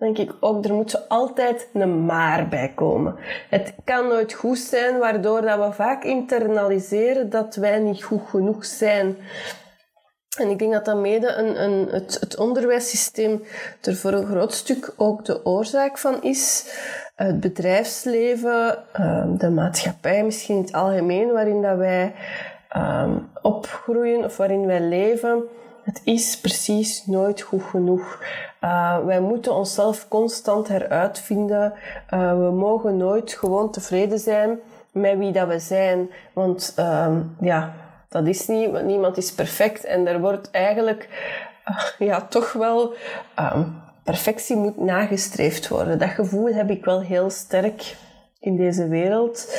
denk 0.00 0.18
ik 0.18 0.32
ook, 0.40 0.64
er 0.64 0.74
moet 0.74 1.08
altijd 1.08 1.68
een 1.72 2.04
maar 2.04 2.48
bij 2.48 2.72
komen. 2.74 3.16
Het 3.48 3.74
kan 3.84 4.08
nooit 4.08 4.32
goed 4.32 4.58
zijn, 4.58 4.98
waardoor 4.98 5.40
dat 5.42 5.58
we 5.58 5.72
vaak 5.72 6.04
internaliseren 6.04 7.30
dat 7.30 7.54
wij 7.54 7.78
niet 7.78 8.02
goed 8.02 8.22
genoeg 8.28 8.64
zijn. 8.64 9.16
En 10.38 10.50
ik 10.50 10.58
denk 10.58 10.72
dat 10.72 10.84
dat 10.84 10.96
mede 10.96 11.32
een, 11.32 11.62
een, 11.62 11.88
het, 11.90 12.16
het 12.20 12.36
onderwijssysteem 12.36 13.42
er 13.80 13.96
voor 13.96 14.12
een 14.12 14.26
groot 14.26 14.54
stuk 14.54 14.92
ook 14.96 15.24
de 15.24 15.44
oorzaak 15.44 15.98
van 15.98 16.22
is. 16.22 16.74
Het 17.14 17.40
bedrijfsleven, 17.40 18.78
ehm, 18.92 19.36
de 19.36 19.50
maatschappij 19.50 20.24
misschien 20.24 20.56
in 20.56 20.62
het 20.62 20.72
algemeen, 20.72 21.32
waarin 21.32 21.62
dat 21.62 21.76
wij 21.76 22.14
ehm, 22.68 23.18
opgroeien 23.42 24.24
of 24.24 24.36
waarin 24.36 24.66
wij 24.66 24.80
leven 24.80 25.42
het 25.82 26.00
is 26.04 26.40
precies 26.40 27.06
nooit 27.06 27.40
goed 27.40 27.62
genoeg. 27.62 28.22
Uh, 28.64 29.04
wij 29.04 29.20
moeten 29.20 29.54
onszelf 29.54 30.08
constant 30.08 30.68
heruitvinden. 30.68 31.72
Uh, 32.14 32.32
we 32.32 32.50
mogen 32.50 32.96
nooit 32.96 33.32
gewoon 33.32 33.70
tevreden 33.70 34.18
zijn 34.18 34.58
met 34.92 35.18
wie 35.18 35.32
dat 35.32 35.48
we 35.48 35.58
zijn. 35.58 36.10
Want 36.32 36.74
uh, 36.78 37.16
ja, 37.40 37.72
dat 38.08 38.26
is 38.26 38.46
niet, 38.46 38.70
want 38.70 38.84
niemand 38.84 39.16
is 39.16 39.32
perfect. 39.32 39.84
En 39.84 40.06
er 40.06 40.20
wordt 40.20 40.50
eigenlijk 40.50 41.08
uh, 41.68 42.08
ja, 42.08 42.20
toch 42.20 42.52
wel 42.52 42.94
ehm, 43.34 43.62
perfectie 44.04 44.56
moet 44.56 44.78
nagestreefd 44.78 45.68
worden. 45.68 45.98
Dat 45.98 46.08
gevoel 46.08 46.46
heb 46.46 46.70
ik 46.70 46.84
wel 46.84 47.00
heel 47.00 47.30
sterk 47.30 47.96
in 48.40 48.56
deze 48.56 48.88
wereld. 48.88 49.56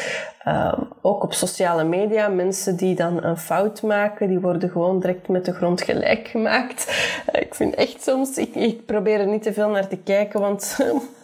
Um, 0.47 0.87
ook 1.01 1.23
op 1.23 1.33
sociale 1.33 1.83
media, 1.83 2.27
mensen 2.27 2.75
die 2.75 2.95
dan 2.95 3.23
een 3.23 3.37
fout 3.37 3.81
maken, 3.81 4.27
die 4.27 4.39
worden 4.39 4.69
gewoon 4.69 4.99
direct 4.99 5.27
met 5.27 5.45
de 5.45 5.53
grond 5.53 5.81
gelijk 5.81 6.27
gemaakt. 6.27 6.87
Uh, 7.33 7.41
ik 7.41 7.55
vind 7.55 7.75
echt 7.75 8.03
soms, 8.03 8.37
ik, 8.37 8.55
ik 8.55 8.85
probeer 8.85 9.19
er 9.19 9.27
niet 9.27 9.43
te 9.43 9.53
veel 9.53 9.69
naar 9.69 9.87
te 9.87 9.97
kijken, 9.97 10.39
want 10.39 10.77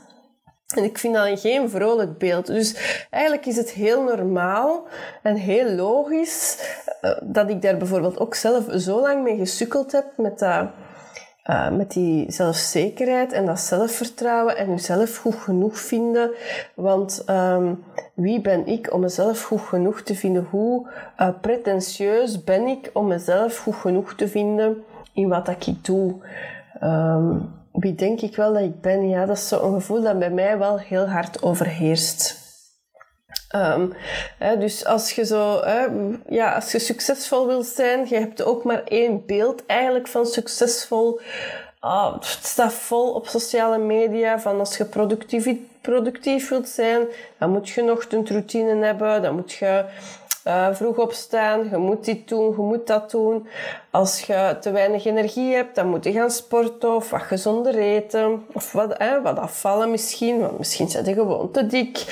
En 0.76 0.84
ik 0.84 0.98
vind 0.98 1.14
dat 1.14 1.40
geen 1.40 1.70
vrolijk 1.70 2.18
beeld. 2.18 2.46
Dus 2.46 3.06
eigenlijk 3.10 3.46
is 3.46 3.56
het 3.56 3.72
heel 3.72 4.04
normaal 4.04 4.88
en 5.24 5.36
heel 5.36 5.70
logisch 5.76 6.58
uh, 7.02 7.12
dat 7.24 7.50
ik 7.50 7.62
daar 7.62 7.78
bijvoorbeeld 7.78 8.20
ook 8.20 8.36
zelf 8.36 8.66
zo 8.72 9.02
lang 9.02 9.24
mee 9.24 9.38
gesukkeld 9.38 9.92
heb 9.92 10.06
met 10.18 10.40
dat 10.40 10.70
uh, 11.50 11.70
met 11.70 11.92
die 11.92 12.32
zelfzekerheid 12.32 13.32
en 13.32 13.46
dat 13.46 13.60
zelfvertrouwen 13.60 14.58
en 14.58 14.70
jezelf 14.70 15.18
goed 15.18 15.36
genoeg 15.36 15.80
vinden. 15.80 16.32
Want 16.74 17.24
um, 17.30 17.84
wie 18.14 18.42
ben 18.42 18.68
ik 18.68 18.94
om 18.94 19.00
mezelf 19.00 19.44
goed 19.44 19.62
genoeg 19.62 20.02
te 20.02 20.16
vinden? 20.16 20.48
Hoe 20.50 20.88
uh, 21.20 21.30
pretentieus 21.42 22.44
ben 22.44 22.68
ik 22.68 22.90
om 22.94 23.08
mezelf 23.08 23.58
goed 23.58 23.76
genoeg 23.76 24.14
te 24.14 24.28
vinden 24.28 24.84
in 25.14 25.28
wat 25.28 25.48
ik 25.48 25.86
doe? 25.86 26.16
Um, 26.84 27.56
wie 27.72 27.96
denk 27.96 28.22
ik 28.22 28.36
wel 28.36 28.54
dat 28.54 28.62
ik 28.62 28.82
ben? 28.82 29.10
Ja, 29.10 29.26
dat 29.26 29.38
is 29.38 29.48
zo'n 29.48 29.74
gevoel 29.74 30.02
dat 30.02 30.20
bij 30.20 30.32
mij 30.32 30.58
wel 30.58 30.80
heel 30.80 31.08
hard 31.08 31.44
overheerst. 31.44 32.47
Um, 33.56 33.94
hè, 34.38 34.58
dus 34.58 34.86
als 34.86 35.12
je 35.12 35.26
zo, 35.26 35.62
hè, 35.64 35.88
ja, 36.30 36.56
als 36.56 36.72
je 36.72 36.80
succesvol 36.80 37.48
wilt 37.48 37.66
zijn, 37.66 38.06
je 38.10 38.16
hebt 38.16 38.44
ook 38.44 38.64
maar 38.64 38.84
één 38.84 39.26
beeld 39.26 39.66
eigenlijk 39.66 40.08
van 40.08 40.26
succesvol. 40.26 41.20
Ah, 41.80 42.14
het 42.14 42.26
staat 42.26 42.74
vol 42.74 43.14
op 43.14 43.28
sociale 43.28 43.78
media 43.78 44.40
van 44.40 44.60
als 44.60 44.78
je 44.78 44.86
productief, 44.86 45.48
productief 45.82 46.50
wilt 46.50 46.68
zijn, 46.68 47.08
dan 47.38 47.50
moet 47.50 47.70
je 47.70 47.82
nog 47.82 48.06
een 48.10 48.28
routine 48.28 48.86
hebben, 48.86 49.22
dan 49.22 49.36
moet 49.36 49.52
je 49.52 49.86
uh, 50.48 50.68
vroeg 50.72 50.98
opstaan, 50.98 51.70
je 51.70 51.78
moet 51.78 52.06
dit 52.06 52.28
doen, 52.28 52.50
je 52.50 52.62
moet 52.62 52.88
dat 52.88 53.12
doen. 53.12 53.48
Als 53.92 54.22
je 54.22 54.58
te 54.60 54.72
weinig 54.72 55.06
energie 55.06 55.54
hebt, 55.54 55.76
dan 55.76 55.88
moet 55.88 56.04
je 56.04 56.12
gaan 56.12 56.32
sporten 56.32 56.96
of 56.96 57.10
wat 57.10 57.22
gezonder 57.22 57.76
eten. 57.78 58.46
Of 58.54 58.72
wat, 58.72 58.94
eh, 58.94 59.24
wat 59.24 59.40
afvallen 59.40 59.92
misschien, 59.92 60.40
want 60.40 60.58
misschien 60.58 60.90
zit 60.90 61.06
je 61.06 61.14
gewoon 61.14 61.52
te 61.52 61.68
dik. 61.68 62.06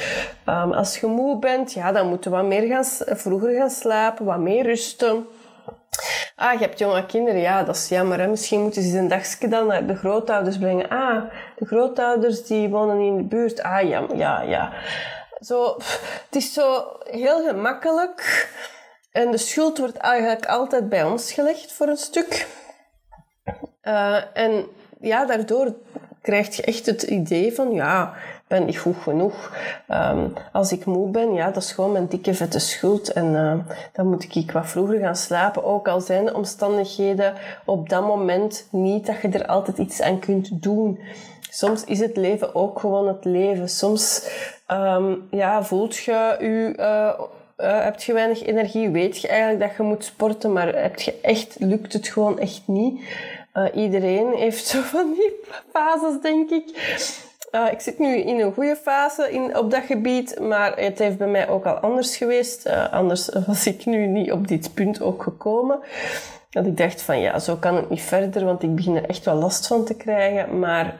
Um, 0.49 0.71
als 0.71 0.97
je 0.97 1.07
moe 1.07 1.39
bent, 1.39 1.73
ja, 1.73 1.91
dan 1.91 2.07
moet 2.07 2.23
je 2.23 2.29
wat 2.29 2.45
meer 2.45 2.67
gaan, 2.67 2.85
vroeger 3.17 3.55
gaan 3.55 3.69
slapen, 3.69 4.25
wat 4.25 4.39
meer 4.39 4.63
rusten. 4.63 5.25
Ah, 6.35 6.53
je 6.53 6.59
hebt 6.59 6.79
jonge 6.79 7.05
kinderen. 7.05 7.41
Ja, 7.41 7.63
dat 7.63 7.75
is 7.75 7.89
jammer. 7.89 8.19
Hè? 8.19 8.27
Misschien 8.27 8.61
moeten 8.61 8.81
ze 8.81 8.97
een 8.97 9.07
dagje 9.07 9.47
dan 9.47 9.67
naar 9.67 9.85
de 9.85 9.95
grootouders 9.95 10.57
brengen. 10.57 10.89
Ah, 10.89 11.23
de 11.57 11.65
grootouders 11.65 12.45
die 12.45 12.69
wonen 12.69 12.99
in 12.99 13.17
de 13.17 13.23
buurt. 13.23 13.63
Ah, 13.63 13.89
ja, 13.89 14.03
ja, 14.15 14.41
ja. 14.41 14.71
Zo, 15.45 15.75
het 16.25 16.35
is 16.35 16.53
zo 16.53 16.85
heel 17.03 17.45
gemakkelijk. 17.45 18.49
En 19.11 19.31
de 19.31 19.37
schuld 19.37 19.77
wordt 19.77 19.97
eigenlijk 19.97 20.45
altijd 20.45 20.89
bij 20.89 21.03
ons 21.03 21.31
gelegd 21.31 21.71
voor 21.71 21.87
een 21.87 21.97
stuk. 21.97 22.47
Uh, 23.83 24.37
en 24.37 24.65
ja, 24.99 25.25
daardoor 25.25 25.73
krijg 26.21 26.55
je 26.55 26.63
echt 26.63 26.85
het 26.85 27.03
idee 27.03 27.53
van, 27.53 27.71
ja, 27.71 28.13
ik 28.15 28.47
ben 28.47 28.65
niet 28.65 28.77
goed 28.77 28.97
genoeg. 28.97 29.57
Um, 29.89 30.33
als 30.51 30.71
ik 30.71 30.85
moe 30.85 31.09
ben, 31.09 31.33
ja, 31.33 31.51
dat 31.51 31.63
is 31.63 31.71
gewoon 31.71 31.91
mijn 31.91 32.07
dikke 32.07 32.33
vette 32.33 32.59
schuld. 32.59 33.11
En 33.11 33.25
uh, 33.25 33.75
dan 33.93 34.07
moet 34.07 34.35
ik 34.35 34.51
wat 34.51 34.67
vroeger 34.67 34.99
gaan 34.99 35.15
slapen. 35.15 35.63
Ook 35.63 35.87
al 35.87 36.01
zijn 36.01 36.25
de 36.25 36.33
omstandigheden 36.33 37.33
op 37.65 37.89
dat 37.89 38.07
moment 38.07 38.67
niet 38.71 39.05
dat 39.05 39.21
je 39.21 39.29
er 39.29 39.45
altijd 39.45 39.77
iets 39.77 40.01
aan 40.01 40.19
kunt 40.19 40.61
doen 40.61 40.99
soms 41.55 41.83
is 41.83 41.99
het 41.99 42.17
leven 42.17 42.55
ook 42.55 42.79
gewoon 42.79 43.07
het 43.07 43.25
leven. 43.25 43.69
Soms 43.69 44.29
um, 44.71 45.27
ja, 45.31 45.63
voelt 45.63 45.95
je 45.95 46.35
je 46.39 46.73
uh, 46.79 47.19
uh, 47.57 47.83
heb 47.83 47.99
je 47.99 48.13
weinig 48.13 48.43
energie, 48.43 48.89
weet 48.89 49.21
je 49.21 49.27
eigenlijk 49.27 49.59
dat 49.59 49.77
je 49.77 49.83
moet 49.83 50.03
sporten, 50.03 50.53
maar 50.53 50.75
heb 50.75 50.99
je 50.99 51.19
echt, 51.21 51.55
lukt 51.59 51.93
het 51.93 52.07
gewoon 52.07 52.39
echt 52.39 52.61
niet. 52.65 53.01
Uh, 53.53 53.65
iedereen 53.73 54.33
heeft 54.33 54.65
zo 54.71 54.81
van 54.81 55.13
die 55.13 55.33
fases, 55.73 56.21
denk 56.21 56.49
ik. 56.49 56.63
Uh, 57.51 57.71
ik 57.71 57.79
zit 57.79 57.99
nu 57.99 58.17
in 58.17 58.39
een 58.39 58.53
goede 58.53 58.75
fase 58.75 59.31
in, 59.31 59.57
op 59.57 59.71
dat 59.71 59.83
gebied, 59.83 60.39
maar 60.39 60.77
het 60.77 60.99
heeft 60.99 61.17
bij 61.17 61.27
mij 61.27 61.49
ook 61.49 61.65
al 61.65 61.75
anders 61.75 62.17
geweest. 62.17 62.69
Anders 62.91 63.29
was 63.47 63.67
ik 63.67 63.85
nu 63.85 64.07
niet 64.07 64.31
op 64.31 64.47
dit 64.47 64.73
punt 64.73 65.01
ook 65.01 65.23
gekomen. 65.23 65.79
Dat 66.49 66.65
ik 66.65 66.77
dacht 66.77 67.01
van 67.01 67.19
ja, 67.19 67.39
zo 67.39 67.55
kan 67.55 67.75
het 67.75 67.89
niet 67.89 68.01
verder, 68.01 68.45
want 68.45 68.63
ik 68.63 68.75
begin 68.75 68.95
er 68.95 69.09
echt 69.09 69.25
wel 69.25 69.35
last 69.35 69.67
van 69.67 69.85
te 69.85 69.95
krijgen. 69.95 70.59
Maar 70.59 70.95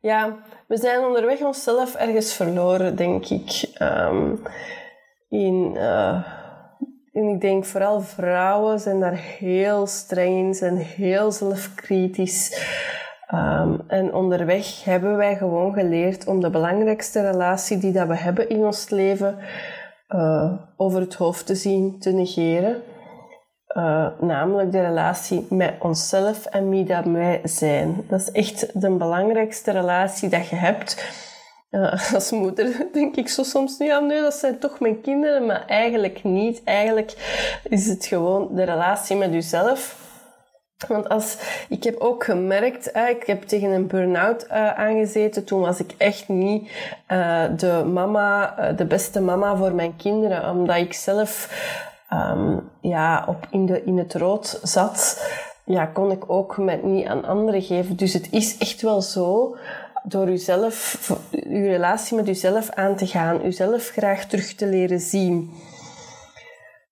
ja, 0.00 0.36
we 0.66 0.76
zijn 0.76 1.04
onderweg 1.04 1.40
onszelf 1.40 1.94
ergens 1.94 2.34
verloren, 2.34 2.96
denk 2.96 3.26
ik. 3.26 3.70
Um, 3.82 4.42
in, 5.28 5.70
uh, 5.74 6.26
en 7.12 7.28
ik 7.28 7.40
denk 7.40 7.64
vooral 7.64 8.00
vrouwen 8.00 8.80
zijn 8.80 9.00
daar 9.00 9.16
heel 9.38 9.86
streng 9.86 10.36
in, 10.36 10.54
zijn 10.54 10.76
heel 10.76 11.32
zelfkritisch. 11.32 12.66
Um, 13.34 13.80
en 13.88 14.14
onderweg 14.14 14.84
hebben 14.84 15.16
wij 15.16 15.36
gewoon 15.36 15.72
geleerd 15.72 16.26
om 16.26 16.40
de 16.40 16.50
belangrijkste 16.50 17.30
relatie 17.30 17.78
die 17.78 17.92
dat 17.92 18.06
we 18.06 18.16
hebben 18.16 18.48
in 18.48 18.64
ons 18.64 18.88
leven 18.90 19.38
uh, 20.08 20.52
over 20.76 21.00
het 21.00 21.14
hoofd 21.14 21.46
te 21.46 21.54
zien, 21.54 21.98
te 21.98 22.10
negeren. 22.12 22.82
Uh, 23.76 24.06
namelijk 24.20 24.72
de 24.72 24.80
relatie 24.80 25.46
met 25.50 25.74
onszelf 25.78 26.46
en 26.46 26.68
wie 26.68 26.84
dat 26.84 27.04
wij 27.04 27.40
zijn. 27.44 28.04
Dat 28.08 28.20
is 28.20 28.30
echt 28.30 28.80
de 28.80 28.90
belangrijkste 28.90 29.70
relatie 29.70 30.28
dat 30.28 30.48
je 30.48 30.56
hebt. 30.56 31.04
Uh, 31.70 32.12
als 32.14 32.30
moeder 32.30 32.86
denk 32.92 33.16
ik 33.16 33.28
zo 33.28 33.42
soms 33.42 33.78
nu 33.78 33.90
aan, 33.90 34.06
nee, 34.06 34.20
dat 34.20 34.34
zijn 34.34 34.58
toch 34.58 34.80
mijn 34.80 35.00
kinderen, 35.00 35.46
maar 35.46 35.66
eigenlijk 35.66 36.24
niet. 36.24 36.64
Eigenlijk 36.64 37.14
is 37.68 37.86
het 37.86 38.06
gewoon 38.06 38.48
de 38.54 38.62
relatie 38.62 39.16
met 39.16 39.32
jezelf. 39.32 40.00
Want 40.88 41.08
als, 41.08 41.36
ik 41.68 41.84
heb 41.84 41.96
ook 41.98 42.24
gemerkt, 42.24 42.96
uh, 42.96 43.08
ik 43.08 43.26
heb 43.26 43.42
tegen 43.42 43.70
een 43.70 43.86
burn-out 43.86 44.48
aangezeten. 44.48 45.44
Toen 45.44 45.60
was 45.60 45.80
ik 45.80 45.94
echt 45.98 46.28
niet 46.28 46.70
de 47.56 47.90
mama, 47.92 48.54
de 48.76 48.84
beste 48.84 49.20
mama 49.20 49.56
voor 49.56 49.74
mijn 49.74 49.96
kinderen. 49.96 50.50
Omdat 50.50 50.76
ik 50.76 50.92
zelf 50.92 51.48
um, 52.12 52.70
ja, 52.80 53.24
op 53.28 53.46
in, 53.50 53.66
de, 53.66 53.84
in 53.84 53.98
het 53.98 54.14
rood 54.14 54.60
zat, 54.62 55.26
ja, 55.64 55.86
kon 55.86 56.10
ik 56.10 56.30
ook 56.30 56.56
met 56.56 56.82
niet 56.82 57.06
aan 57.06 57.24
anderen 57.24 57.62
geven. 57.62 57.96
Dus 57.96 58.12
het 58.12 58.28
is 58.30 58.58
echt 58.58 58.82
wel 58.82 59.02
zo, 59.02 59.56
door 60.04 60.28
uzelf, 60.28 61.08
uw 61.30 61.66
relatie 61.66 62.16
met 62.16 62.28
uzelf 62.28 62.70
aan 62.70 62.96
te 62.96 63.06
gaan, 63.06 63.44
uzelf 63.44 63.88
graag 63.88 64.26
terug 64.26 64.54
te 64.54 64.66
leren 64.66 65.00
zien. 65.00 65.50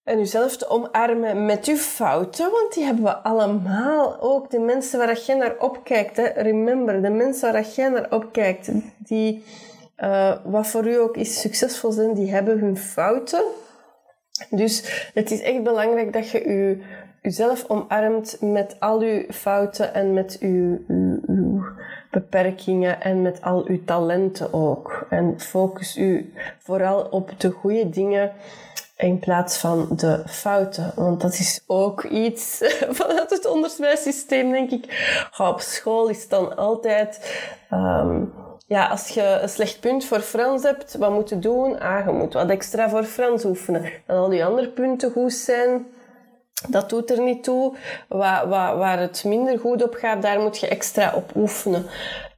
En 0.05 0.19
uzelf 0.19 0.57
te 0.57 0.69
omarmen 0.69 1.47
met 1.47 1.67
uw 1.67 1.77
fouten, 1.77 2.51
want 2.51 2.75
die 2.75 2.85
hebben 2.85 3.05
we 3.05 3.17
allemaal. 3.17 4.21
Ook 4.21 4.51
de 4.51 4.59
mensen 4.59 4.99
waar 4.99 5.21
je 5.27 5.35
naar 5.35 5.55
opkijkt. 5.59 6.17
Hè. 6.17 6.27
Remember, 6.27 7.03
de 7.03 7.11
mensen 7.11 7.53
waar 7.53 7.67
je 7.77 7.89
naar 7.89 8.07
opkijkt, 8.11 8.71
die, 8.99 9.45
uh, 9.99 10.33
wat 10.45 10.67
voor 10.67 10.87
u 10.87 11.01
ook 11.01 11.17
is 11.17 11.41
succesvol 11.41 11.93
zijn, 11.93 12.15
die 12.15 12.31
hebben 12.31 12.59
hun 12.59 12.77
fouten. 12.77 13.43
Dus 14.51 15.09
het 15.15 15.31
is 15.31 15.41
echt 15.41 15.63
belangrijk 15.63 16.13
dat 16.13 16.31
je 16.31 16.45
u, 16.45 16.83
uzelf 17.23 17.65
omarmt 17.69 18.37
met 18.41 18.77
al 18.79 19.01
uw 19.01 19.23
fouten 19.31 19.95
en 19.95 20.15
met 20.15 20.37
uw, 20.41 20.79
beperkingen 22.11 23.01
en 23.01 23.23
met 23.23 23.43
al 23.43 23.65
uw 23.67 23.85
talenten 23.85 24.53
ook. 24.53 25.07
En 25.11 25.41
focus 25.41 25.97
u 25.97 26.33
vooral 26.59 27.03
op 27.03 27.31
de 27.37 27.51
goede 27.51 27.91
dingen 27.91 28.33
in 28.97 29.19
plaats 29.19 29.59
van 29.59 29.89
de 29.97 30.23
fouten. 30.27 30.93
Want 30.95 31.21
dat 31.21 31.33
is 31.33 31.65
ook 31.67 32.05
iets 32.05 32.59
vanuit 33.01 33.31
het 33.31 33.47
onderwijssysteem, 33.47 34.51
denk 34.51 34.71
ik. 34.71 34.85
op 35.39 35.61
school 35.61 36.09
is 36.09 36.29
dan 36.29 36.57
altijd... 36.57 37.41
Um, 37.73 38.33
ja, 38.71 38.87
als 38.87 39.09
je 39.09 39.39
een 39.43 39.49
slecht 39.49 39.81
punt 39.81 40.05
voor 40.05 40.21
Frans 40.21 40.63
hebt, 40.63 40.97
wat 40.97 41.11
moet 41.11 41.29
je 41.29 41.39
doen? 41.39 41.81
Ah, 41.81 42.07
je 42.07 42.13
moet 42.13 42.33
wat 42.33 42.49
extra 42.49 42.89
voor 42.89 43.05
Frans 43.05 43.45
oefenen. 43.45 43.83
Dat 44.07 44.17
al 44.17 44.29
die 44.29 44.45
andere 44.45 44.69
punten 44.69 45.11
goed 45.11 45.33
zijn, 45.33 45.87
dat 46.69 46.89
doet 46.89 47.11
er 47.11 47.21
niet 47.21 47.45
toe. 47.45 47.77
Waar, 48.09 48.49
waar, 48.49 48.99
het 48.99 49.25
minder 49.25 49.59
goed 49.59 49.83
op 49.83 49.95
gaat, 49.95 50.23
daar 50.23 50.41
moet 50.41 50.59
je 50.59 50.69
extra 50.69 51.13
op 51.15 51.31
oefenen. 51.37 51.87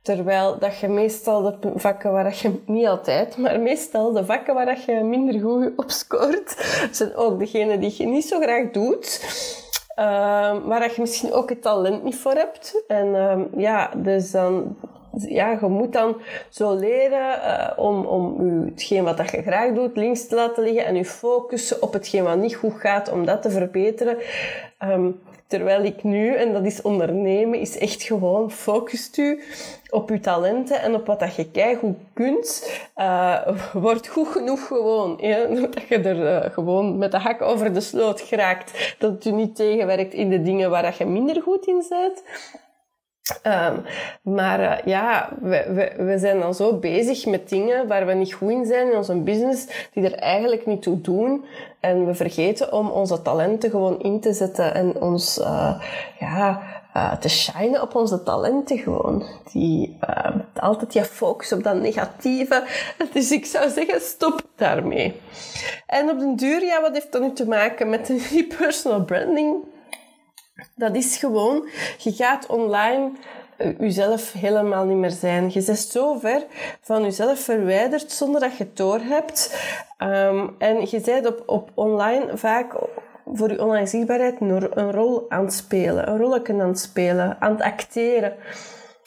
Terwijl 0.02 0.58
dat 0.58 0.78
je 0.78 0.88
meestal 0.88 1.42
de 1.42 1.72
vakken 1.74 2.12
waar 2.12 2.34
je, 2.42 2.62
niet 2.66 2.86
altijd, 2.86 3.36
maar 3.36 3.60
meestal 3.60 4.12
de 4.12 4.24
vakken 4.24 4.54
waar 4.54 4.78
je 4.86 5.02
minder 5.02 5.40
goed 5.40 5.72
op 5.76 5.90
scoort, 5.90 6.56
zijn 6.90 7.16
ook 7.16 7.38
degene 7.38 7.78
die 7.78 7.94
je 7.96 8.06
niet 8.06 8.28
zo 8.28 8.40
graag 8.40 8.70
doet. 8.70 9.20
Uh, 9.98 10.04
waar 10.64 10.92
je 10.94 11.00
misschien 11.00 11.32
ook 11.32 11.48
het 11.48 11.62
talent 11.62 12.04
niet 12.04 12.16
voor 12.16 12.34
hebt. 12.34 12.84
En 12.86 13.06
uh, 13.06 13.38
ja, 13.56 13.90
dus 13.96 14.30
dan 14.30 14.76
ja, 15.16 15.58
je 15.60 15.66
moet 15.66 15.92
dan 15.92 16.16
zo 16.48 16.74
leren 16.74 17.38
uh, 17.38 17.70
om, 17.76 18.04
om 18.04 18.40
u, 18.40 18.70
hetgeen 18.70 19.04
wat 19.04 19.16
dat 19.16 19.30
je 19.30 19.42
graag 19.42 19.72
doet 19.74 19.96
links 19.96 20.26
te 20.26 20.34
laten 20.34 20.62
liggen 20.62 20.84
en 20.84 20.94
je 20.94 21.04
focussen 21.04 21.82
op 21.82 21.92
hetgeen 21.92 22.24
wat 22.24 22.38
niet 22.38 22.54
goed 22.54 22.80
gaat 22.80 23.10
om 23.10 23.26
dat 23.26 23.42
te 23.42 23.50
verbeteren. 23.50 24.16
Um, 24.82 25.20
terwijl 25.52 25.82
ik 25.84 26.02
nu, 26.02 26.34
en 26.34 26.52
dat 26.52 26.64
is 26.64 26.82
ondernemen, 26.82 27.58
is 27.58 27.78
echt 27.78 28.02
gewoon 28.02 28.50
focust 28.50 29.18
u 29.18 29.42
op 29.90 30.10
uw 30.10 30.20
talenten 30.20 30.80
en 30.80 30.94
op 30.94 31.06
wat 31.06 31.20
dat 31.20 31.34
je 31.34 31.76
goed 31.80 31.96
kunt. 32.12 32.80
Uh, 32.96 33.48
wordt 33.72 34.08
goed 34.08 34.28
genoeg 34.28 34.66
gewoon. 34.66 35.18
Ja? 35.20 35.44
Dat 35.74 35.82
je 35.88 35.98
er 35.98 36.44
uh, 36.44 36.52
gewoon 36.52 36.98
met 36.98 37.10
de 37.10 37.18
hak 37.18 37.42
over 37.42 37.72
de 37.72 37.80
sloot 37.80 38.20
geraakt. 38.20 38.96
Dat 38.98 39.12
het 39.12 39.24
u 39.24 39.30
niet 39.30 39.56
tegenwerkt 39.56 40.14
in 40.14 40.30
de 40.30 40.42
dingen 40.42 40.70
waar 40.70 40.82
dat 40.82 40.96
je 40.96 41.06
minder 41.06 41.42
goed 41.42 41.66
in 41.66 41.84
bent. 41.88 42.22
Um, 43.46 43.84
maar 44.34 44.60
uh, 44.60 44.76
ja, 44.84 45.28
we, 45.40 45.64
we, 45.68 46.04
we 46.04 46.18
zijn 46.18 46.40
dan 46.40 46.54
zo 46.54 46.78
bezig 46.78 47.26
met 47.26 47.48
dingen 47.48 47.88
waar 47.88 48.06
we 48.06 48.12
niet 48.12 48.32
goed 48.32 48.50
in 48.50 48.66
zijn 48.66 48.90
in 48.90 48.96
onze 48.96 49.14
business, 49.16 49.88
die 49.92 50.04
er 50.04 50.18
eigenlijk 50.18 50.66
niet 50.66 50.82
toe 50.82 51.00
doen. 51.00 51.44
En 51.80 52.06
we 52.06 52.14
vergeten 52.14 52.72
om 52.72 52.90
onze 52.90 53.22
talenten 53.22 53.70
gewoon 53.70 54.00
in 54.00 54.20
te 54.20 54.32
zetten 54.32 54.74
en 54.74 55.00
ons, 55.00 55.38
uh, 55.38 55.82
ja, 56.18 56.62
uh, 56.96 57.12
te 57.12 57.28
shinen 57.28 57.82
op 57.82 57.94
onze 57.94 58.22
talenten 58.22 58.78
gewoon. 58.78 59.24
Die, 59.52 59.98
altijd 60.54 60.92
je 60.92 61.04
focus 61.04 61.52
op 61.52 61.62
dat 61.62 61.76
negatieve. 61.76 62.64
Dus 63.12 63.30
ik 63.30 63.46
zou 63.46 63.70
zeggen, 63.70 64.00
stop 64.00 64.42
daarmee. 64.56 65.20
En 65.86 66.10
op 66.10 66.18
den 66.18 66.36
duur, 66.36 66.64
ja, 66.64 66.80
wat 66.80 66.92
heeft 66.92 67.12
dat 67.12 67.22
nu 67.22 67.32
te 67.32 67.48
maken 67.48 67.90
met 67.90 68.06
die 68.06 68.46
personal 68.58 69.04
branding? 69.04 69.70
Dat 70.74 70.96
is 70.96 71.16
gewoon, 71.16 71.68
je 71.98 72.12
gaat 72.12 72.46
online 72.46 73.10
jezelf 73.78 74.32
helemaal 74.32 74.84
niet 74.84 74.96
meer 74.96 75.10
zijn. 75.10 75.50
Je 75.52 75.62
bent 75.64 75.78
zo 75.78 76.18
ver 76.18 76.44
van 76.80 77.02
jezelf 77.02 77.40
verwijderd 77.40 78.12
zonder 78.12 78.40
dat 78.40 78.56
je 78.56 78.64
het 78.64 78.76
doorhebt. 78.76 79.56
Um, 79.98 80.54
en 80.58 80.90
je 80.90 81.00
bent 81.04 81.26
op, 81.26 81.42
op 81.46 81.70
online 81.74 82.36
vaak 82.36 82.74
voor 83.34 83.50
je 83.50 83.62
online 83.62 83.86
zichtbaarheid 83.86 84.40
een 84.40 84.92
rol 84.92 85.26
aan 85.28 85.44
het 85.44 85.52
spelen. 85.52 86.08
Een 86.08 86.18
rolletje 86.18 86.52
aan 86.52 86.68
het 86.68 86.78
spelen, 86.78 87.36
aan 87.40 87.52
het 87.52 87.62
acteren. 87.62 88.34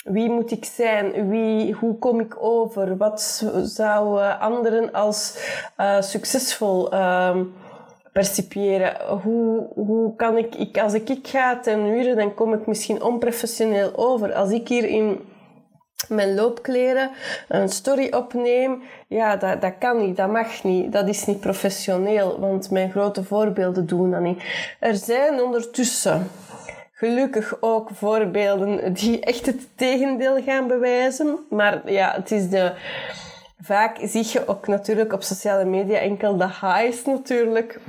Wie 0.04 0.30
moet 0.30 0.52
ik 0.52 0.66
zijn? 0.66 1.30
Wie, 1.30 1.74
hoe 1.74 1.98
kom 1.98 2.20
ik 2.20 2.36
over? 2.40 2.98
Wat 2.98 3.46
zouden 3.64 4.40
anderen 4.40 4.92
als 4.92 5.38
uh, 5.78 6.02
succesvol 6.02 6.94
um, 6.94 7.54
percipiëren. 8.16 9.20
Hoe, 9.24 9.68
hoe 9.74 10.16
kan 10.16 10.38
ik, 10.38 10.56
ik, 10.56 10.78
als 10.78 10.94
ik, 10.94 11.10
ik 11.10 11.28
ga 11.28 11.60
ten 11.60 11.86
uren, 11.86 12.16
dan 12.16 12.34
kom 12.34 12.54
ik 12.54 12.68
misschien 12.68 13.04
onprofessioneel 13.04 13.92
over. 13.96 14.34
Als 14.34 14.52
ik 14.52 14.68
hier 14.68 14.86
in 14.86 15.20
mijn 16.08 16.36
loopkleren 16.36 17.12
een 17.48 17.70
story 17.70 18.14
opneem, 18.14 18.82
ja, 19.08 19.36
dat, 19.36 19.62
dat 19.62 19.74
kan 19.80 19.98
niet, 19.98 20.18
dat 20.18 20.32
mag 20.32 20.64
niet, 20.64 20.92
dat 20.92 21.08
is 21.08 21.26
niet 21.26 21.40
professioneel, 21.40 22.40
want 22.40 22.72
mijn 22.72 22.92
grote 22.92 23.24
voorbeelden 23.24 23.86
doen 23.86 24.12
dat 24.12 24.22
niet. 24.22 24.44
Er 24.80 24.96
zijn 24.96 25.42
ondertussen 25.42 26.28
gelukkig 26.92 27.58
ook 27.60 27.90
voorbeelden 27.94 28.94
die 28.94 29.20
echt 29.20 29.46
het 29.46 29.68
tegendeel 29.76 30.44
gaan 30.44 30.68
bewijzen, 30.68 31.40
maar 31.50 31.92
ja, 31.92 32.14
het 32.16 32.32
is 32.32 32.50
de 32.50 32.74
vaak 33.66 33.98
zie 34.02 34.28
je 34.32 34.48
ook 34.48 34.68
natuurlijk 34.68 35.14
op 35.14 35.24
sociale 35.24 35.66
media 35.66 35.98
enkel 35.98 36.38
de 36.38 36.48
highs 36.62 37.06
natuurlijk. 37.06 37.80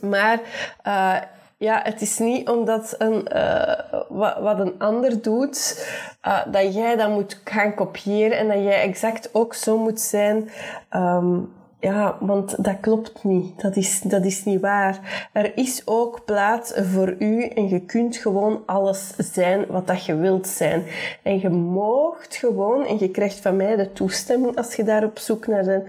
Maar 0.00 0.40
uh, 0.86 1.16
ja, 1.56 1.80
het 1.82 2.00
is 2.00 2.18
niet 2.18 2.48
omdat 2.48 2.94
een, 2.98 3.28
uh, 3.34 3.78
wat, 4.08 4.38
wat, 4.38 4.58
een 4.58 4.74
ander 4.78 5.22
doet, 5.22 5.86
uh, 6.26 6.38
dat 6.46 6.74
jij 6.74 6.96
dat 6.96 7.10
moet 7.10 7.40
gaan 7.44 7.74
kopiëren 7.74 8.38
en 8.38 8.48
dat 8.48 8.62
jij 8.62 8.82
exact 8.82 9.28
ook 9.32 9.54
zo 9.54 9.78
moet 9.78 10.00
zijn. 10.00 10.50
Um, 10.94 11.52
ja, 11.80 12.16
want 12.20 12.64
dat 12.64 12.80
klopt 12.80 13.24
niet. 13.24 13.60
Dat 13.60 13.76
is, 13.76 14.00
dat 14.00 14.24
is 14.24 14.44
niet 14.44 14.60
waar. 14.60 15.28
Er 15.32 15.56
is 15.56 15.82
ook 15.84 16.24
plaats 16.24 16.72
voor 16.74 17.14
u 17.18 17.44
en 17.44 17.68
je 17.68 17.80
kunt 17.80 18.16
gewoon 18.16 18.62
alles 18.66 19.12
zijn 19.16 19.66
wat 19.68 19.86
dat 19.86 20.04
je 20.04 20.16
wilt 20.16 20.46
zijn. 20.46 20.84
En 21.22 21.40
je 21.40 21.48
moogt 21.48 22.36
gewoon, 22.36 22.86
en 22.86 22.98
je 22.98 23.10
krijgt 23.10 23.40
van 23.40 23.56
mij 23.56 23.76
de 23.76 23.92
toestemming 23.92 24.56
als 24.56 24.74
je 24.74 24.84
daar 24.84 25.04
op 25.04 25.18
zoek 25.18 25.46
naar 25.46 25.64
bent, 25.64 25.86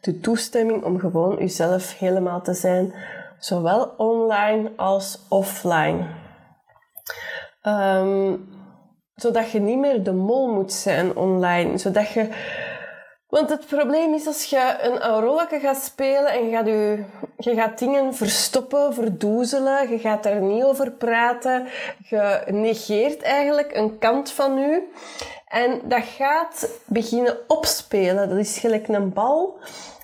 de 0.00 0.20
toestemming 0.20 0.84
om 0.84 0.98
gewoon 0.98 1.36
jezelf 1.38 1.98
helemaal 1.98 2.42
te 2.42 2.54
zijn, 2.54 2.92
zowel 3.40 3.94
online 3.96 4.72
als 4.76 5.18
offline. 5.28 6.06
Ehm, 7.62 8.36
zodat 9.14 9.50
je 9.50 9.60
niet 9.60 9.78
meer 9.78 10.02
de 10.02 10.12
mol 10.12 10.48
moet 10.48 10.72
zijn 10.72 11.16
online, 11.16 11.78
zodat 11.78 12.08
je 12.08 12.28
want 13.30 13.48
het 13.48 13.66
probleem 13.66 14.14
is 14.14 14.26
als 14.26 14.44
je 14.44 14.76
een 14.80 15.20
rolletje 15.20 15.58
gaat 15.58 15.82
spelen 15.82 16.32
en 16.32 16.44
je 16.44 16.50
gaat, 16.50 16.66
je, 16.66 17.04
je 17.36 17.54
gaat 17.54 17.78
dingen 17.78 18.14
verstoppen, 18.14 18.94
verdoezelen, 18.94 19.90
je 19.90 19.98
gaat 19.98 20.22
daar 20.22 20.40
niet 20.40 20.62
over 20.62 20.90
praten, 20.90 21.66
je 22.08 22.42
negeert 22.46 23.22
eigenlijk 23.22 23.76
een 23.76 23.98
kant 23.98 24.30
van 24.30 24.58
u. 24.58 24.90
En 25.46 25.80
dat 25.84 26.04
gaat 26.04 26.68
beginnen 26.86 27.38
opspelen. 27.46 28.28
Dat 28.28 28.38
is 28.38 28.58
gelijk 28.58 28.88
een 28.88 29.12
bal 29.12 29.58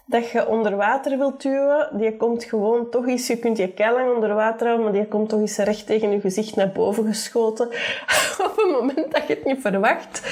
dat 0.06 0.30
je 0.30 0.48
onder 0.48 0.76
water 0.76 1.18
wilt 1.18 1.42
duwen. 1.42 1.88
Die 1.92 2.16
komt 2.16 2.44
gewoon 2.44 2.90
toch 2.90 3.06
eens, 3.06 3.26
je 3.26 3.38
kunt 3.38 3.56
je 3.56 3.72
lang 3.76 4.14
onder 4.14 4.34
water 4.34 4.66
houden, 4.66 4.84
maar 4.84 4.94
die 4.94 5.08
komt 5.08 5.28
toch 5.28 5.40
eens 5.40 5.56
recht 5.56 5.86
tegen 5.86 6.10
je 6.10 6.20
gezicht 6.20 6.56
naar 6.56 6.72
boven 6.72 7.06
geschoten. 7.06 7.66
Op 8.46 8.56
het 8.56 8.70
moment 8.80 9.12
dat 9.12 9.26
je 9.26 9.34
het 9.34 9.44
niet 9.44 9.60
verwacht. 9.60 10.22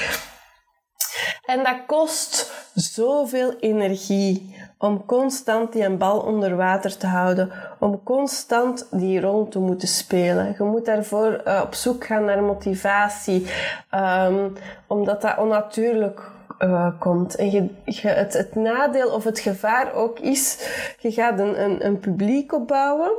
En 1.44 1.62
dat 1.64 1.76
kost 1.86 2.52
zoveel 2.74 3.54
energie 3.60 4.56
om 4.78 5.04
constant 5.04 5.72
die 5.72 5.84
een 5.84 5.98
bal 5.98 6.20
onder 6.20 6.56
water 6.56 6.96
te 6.96 7.06
houden, 7.06 7.52
om 7.78 8.02
constant 8.02 8.86
die 8.90 9.20
rol 9.20 9.48
te 9.48 9.58
moeten 9.58 9.88
spelen. 9.88 10.54
Je 10.58 10.64
moet 10.64 10.84
daarvoor 10.84 11.42
uh, 11.46 11.60
op 11.64 11.74
zoek 11.74 12.04
gaan 12.04 12.24
naar 12.24 12.42
motivatie, 12.42 13.46
um, 13.94 14.52
omdat 14.86 15.22
dat 15.22 15.38
onnatuurlijk 15.38 16.30
uh, 16.58 17.00
komt. 17.00 17.34
En 17.34 17.50
je, 17.50 17.68
je, 17.84 18.08
het, 18.08 18.54
nadeel 18.54 19.08
of 19.08 19.24
het 19.24 19.38
gevaar 19.38 19.92
ook 19.92 20.18
is, 20.18 20.58
je 20.98 21.12
gaat 21.12 21.38
een, 21.38 21.62
een, 21.62 21.86
een 21.86 21.98
publiek 21.98 22.52
opbouwen 22.52 23.12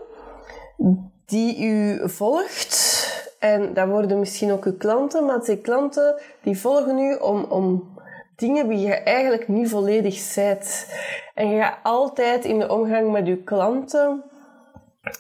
die 1.26 1.66
u 1.66 2.10
volgt. 2.10 3.04
En 3.40 3.74
dat 3.74 3.88
worden 3.88 4.20
misschien 4.20 4.52
ook 4.52 4.66
uw 4.66 4.78
klanten, 4.78 5.26
maar 5.26 5.44
die 5.44 5.58
klanten 5.58 6.22
die 6.42 6.60
volgen 6.60 6.98
u 6.98 7.16
om, 7.16 7.44
om 7.44 7.94
dingen 8.36 8.68
die 8.68 8.80
je 8.80 8.94
eigenlijk 8.94 9.48
niet 9.48 9.70
volledig 9.70 10.14
zijt. 10.14 10.96
En 11.34 11.50
je 11.50 11.62
gaat 11.62 11.78
altijd 11.84 12.46
in 12.46 12.60
de 12.60 12.72
omgang 12.72 13.12
met 13.12 13.28
je 13.28 13.38
klanten 13.38 14.24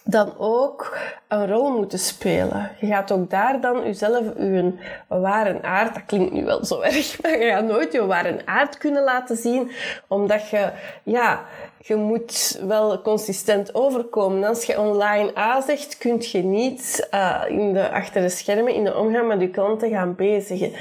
dan 0.03 0.33
ook 0.37 0.97
een 1.27 1.47
rol 1.47 1.77
moeten 1.77 1.99
spelen. 1.99 2.71
Je 2.79 2.87
gaat 2.87 3.11
ook 3.11 3.29
daar 3.29 3.61
dan 3.61 3.83
jezelf, 3.83 4.23
je 4.37 4.73
ware 5.07 5.61
aard, 5.61 5.93
dat 5.93 6.05
klinkt 6.05 6.33
nu 6.33 6.45
wel 6.45 6.65
zo 6.65 6.81
erg, 6.91 7.21
maar 7.21 7.39
je 7.39 7.49
gaat 7.49 7.63
nooit 7.63 7.91
je 7.91 8.05
ware 8.05 8.41
aard 8.45 8.77
kunnen 8.77 9.03
laten 9.03 9.37
zien, 9.37 9.71
omdat 10.07 10.49
je, 10.49 10.71
ja, 11.03 11.45
je 11.77 11.95
moet 11.95 12.59
wel 12.67 13.01
consistent 13.01 13.75
overkomen. 13.75 14.43
Als 14.43 14.65
je 14.65 14.79
online 14.79 15.37
A 15.37 15.61
zegt, 15.61 15.97
kun 15.97 16.17
je 16.19 16.43
niet 16.43 17.07
uh, 17.13 17.43
in 17.47 17.73
de, 17.73 17.91
achter 17.91 18.21
de 18.21 18.29
schermen 18.29 18.73
in 18.73 18.83
de 18.83 18.95
omgang 18.97 19.27
met 19.27 19.41
je 19.41 19.49
klanten 19.49 19.89
gaan 19.89 20.15
bezigen. 20.15 20.73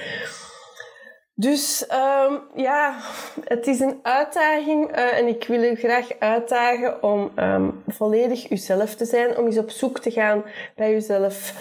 Dus 1.37 1.87
um, 1.93 2.41
ja, 2.55 2.97
het 3.45 3.67
is 3.67 3.81
een 3.81 3.99
uitdaging 4.03 4.97
uh, 4.97 5.19
en 5.19 5.27
ik 5.27 5.47
wil 5.47 5.63
u 5.63 5.75
graag 5.75 6.09
uitdagen 6.19 7.03
om 7.03 7.31
um, 7.37 7.83
volledig 7.87 8.51
uzelf 8.51 8.95
te 8.95 9.05
zijn, 9.05 9.37
om 9.37 9.47
eens 9.47 9.59
op 9.59 9.71
zoek 9.71 9.99
te 9.99 10.11
gaan 10.11 10.45
bij 10.77 10.95
uzelf 10.95 11.53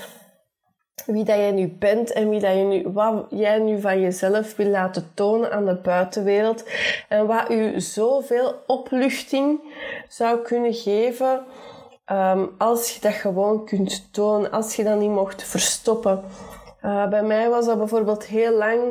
wie 1.06 1.24
dat 1.24 1.36
jij 1.36 1.52
nu 1.52 1.68
bent 1.68 2.12
en 2.12 2.30
wie 2.30 2.40
dat 2.40 2.54
je 2.54 2.64
nu, 2.64 2.90
wat 2.92 3.26
jij 3.30 3.60
nu 3.60 3.82
van 3.82 4.02
jezelf 4.02 4.56
wil 4.56 4.68
laten 4.68 5.12
tonen 5.14 5.52
aan 5.52 5.66
de 5.66 5.76
buitenwereld 5.76 6.64
en 7.10 7.28
wat 7.28 7.50
u 7.50 7.80
zoveel 7.80 8.56
opluchting 8.68 9.60
zou 10.08 10.42
kunnen 10.42 10.74
geven 10.74 11.46
um, 12.12 12.50
als 12.58 12.94
je 12.94 13.00
dat 13.00 13.14
gewoon 13.14 13.66
kunt 13.66 14.14
tonen, 14.14 14.52
als 14.52 14.76
je 14.76 14.84
dat 14.84 15.00
niet 15.00 15.10
mocht 15.10 15.44
verstoppen. 15.44 16.24
Uh, 16.86 17.08
bij 17.08 17.24
mij 17.24 17.50
was 17.50 17.66
dat 17.66 17.78
bijvoorbeeld 17.78 18.26
heel 18.26 18.58
lang 18.58 18.82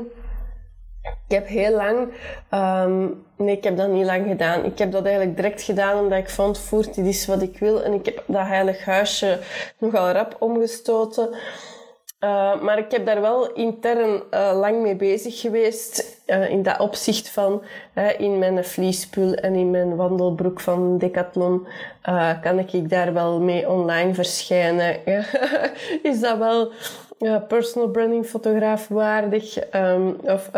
ik 1.03 1.39
heb 1.39 1.47
heel 1.47 1.77
lang, 1.77 2.09
um, 2.51 3.25
nee, 3.37 3.57
ik 3.57 3.65
heb 3.65 3.77
dat 3.77 3.89
niet 3.89 4.05
lang 4.05 4.27
gedaan. 4.27 4.65
Ik 4.65 4.79
heb 4.79 4.93
dat 4.93 5.05
eigenlijk 5.05 5.37
direct 5.37 5.63
gedaan 5.63 5.99
omdat 5.99 6.19
ik 6.19 6.31
vond, 6.31 6.59
voert, 6.59 6.95
dit 6.95 7.07
is 7.07 7.27
wat 7.27 7.43
ik 7.43 7.59
wil. 7.59 7.83
En 7.83 7.93
ik 7.93 8.05
heb 8.05 8.25
dat 8.27 8.47
heilig 8.47 8.85
huisje 8.85 9.39
nogal 9.79 10.11
rap 10.11 10.37
omgestoten. 10.39 11.29
Uh, 12.25 12.63
maar 12.63 12.79
ik 12.79 12.91
heb 12.91 13.07
daar 13.07 13.21
wel 13.21 13.53
intern 13.53 14.23
uh, 14.31 14.53
lang 14.55 14.83
mee 14.83 14.97
bezig 14.97 15.41
geweest. 15.41 16.21
Uh, 16.27 16.51
in 16.51 16.63
dat 16.63 16.81
opzicht 16.81 17.29
van 17.29 17.63
in 18.19 18.39
mijn 18.39 18.65
vliespul 18.65 19.35
en 19.35 19.55
in 19.55 19.71
mijn 19.71 19.97
wandelbroek 19.97 20.61
van 20.61 20.99
Decathlon 20.99 21.67
kan 22.41 22.59
ik 22.59 22.91
daar 22.91 23.13
wel 23.13 23.41
mee 23.41 23.69
online 23.69 24.15
verschijnen. 24.15 24.97
is 26.11 26.21
dat 26.21 26.39
wel 26.39 26.73
personal 27.49 27.89
branding 27.89 28.27
fotograaf 28.27 28.89
waardig? 28.89 29.75
Um, 29.75 30.17
of 30.23 30.51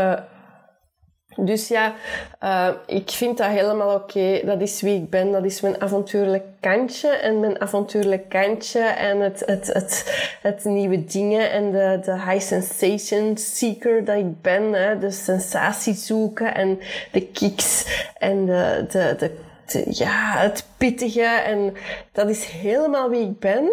dus 1.36 1.68
ja, 1.68 1.94
uh, 2.42 2.68
ik 2.86 3.10
vind 3.10 3.38
dat 3.38 3.46
helemaal 3.46 3.94
oké. 3.94 4.40
Dat 4.44 4.60
is 4.60 4.80
wie 4.80 4.96
ik 4.96 5.10
ben. 5.10 5.32
Dat 5.32 5.44
is 5.44 5.60
mijn 5.60 5.80
avontuurlijk 5.80 6.44
kantje. 6.60 7.08
En 7.08 7.40
mijn 7.40 7.60
avontuurlijk 7.60 8.28
kantje 8.28 8.80
en 8.80 9.20
het, 9.20 9.42
het, 9.46 9.66
het, 9.66 10.12
het 10.42 10.64
nieuwe 10.64 11.04
dingen 11.04 11.50
en 11.50 11.70
de, 11.70 12.00
de 12.04 12.12
high 12.12 12.40
sensation 12.40 13.36
seeker 13.36 14.04
dat 14.04 14.16
ik 14.16 14.40
ben. 14.42 14.72
Hè. 14.72 14.98
De 14.98 15.10
sensatie 15.10 15.94
zoeken 15.94 16.54
en 16.54 16.78
de 17.12 17.26
kicks 17.26 17.86
en 18.18 18.46
de, 18.46 18.86
de, 18.90 19.30
de, 19.66 19.84
ja, 19.88 20.36
het 20.36 20.64
pittige. 20.76 21.22
En 21.22 21.74
dat 22.12 22.28
is 22.28 22.44
helemaal 22.44 23.10
wie 23.10 23.22
ik 23.22 23.38
ben. 23.38 23.72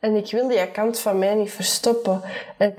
En 0.00 0.16
ik 0.16 0.30
wil 0.30 0.48
die 0.48 0.70
kant 0.70 0.98
van 0.98 1.18
mij 1.18 1.34
niet 1.34 1.50
verstoppen. 1.50 2.20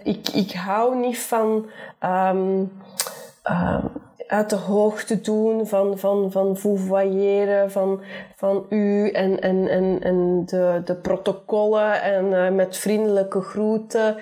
Ik, 0.04 0.30
ik 0.30 0.52
hou 0.52 0.96
niet 0.96 1.20
van... 1.20 1.66
Um, 2.04 2.72
um, 3.50 3.92
uit 4.28 4.50
de 4.50 4.56
hoogte 4.56 5.22
doen 5.22 5.68
van, 5.68 5.98
van, 5.98 6.32
van 6.32 6.58
vouvoyeren, 6.58 7.72
van, 7.72 8.02
van 8.36 8.66
u 8.70 9.10
en, 9.10 9.42
en, 9.42 9.68
en, 9.68 10.00
en 10.02 10.46
de, 10.46 10.82
de 10.86 10.96
protocollen 10.96 12.02
en 12.02 12.26
uh, 12.26 12.50
met 12.50 12.78
vriendelijke 12.78 13.42
groeten. 13.42 14.18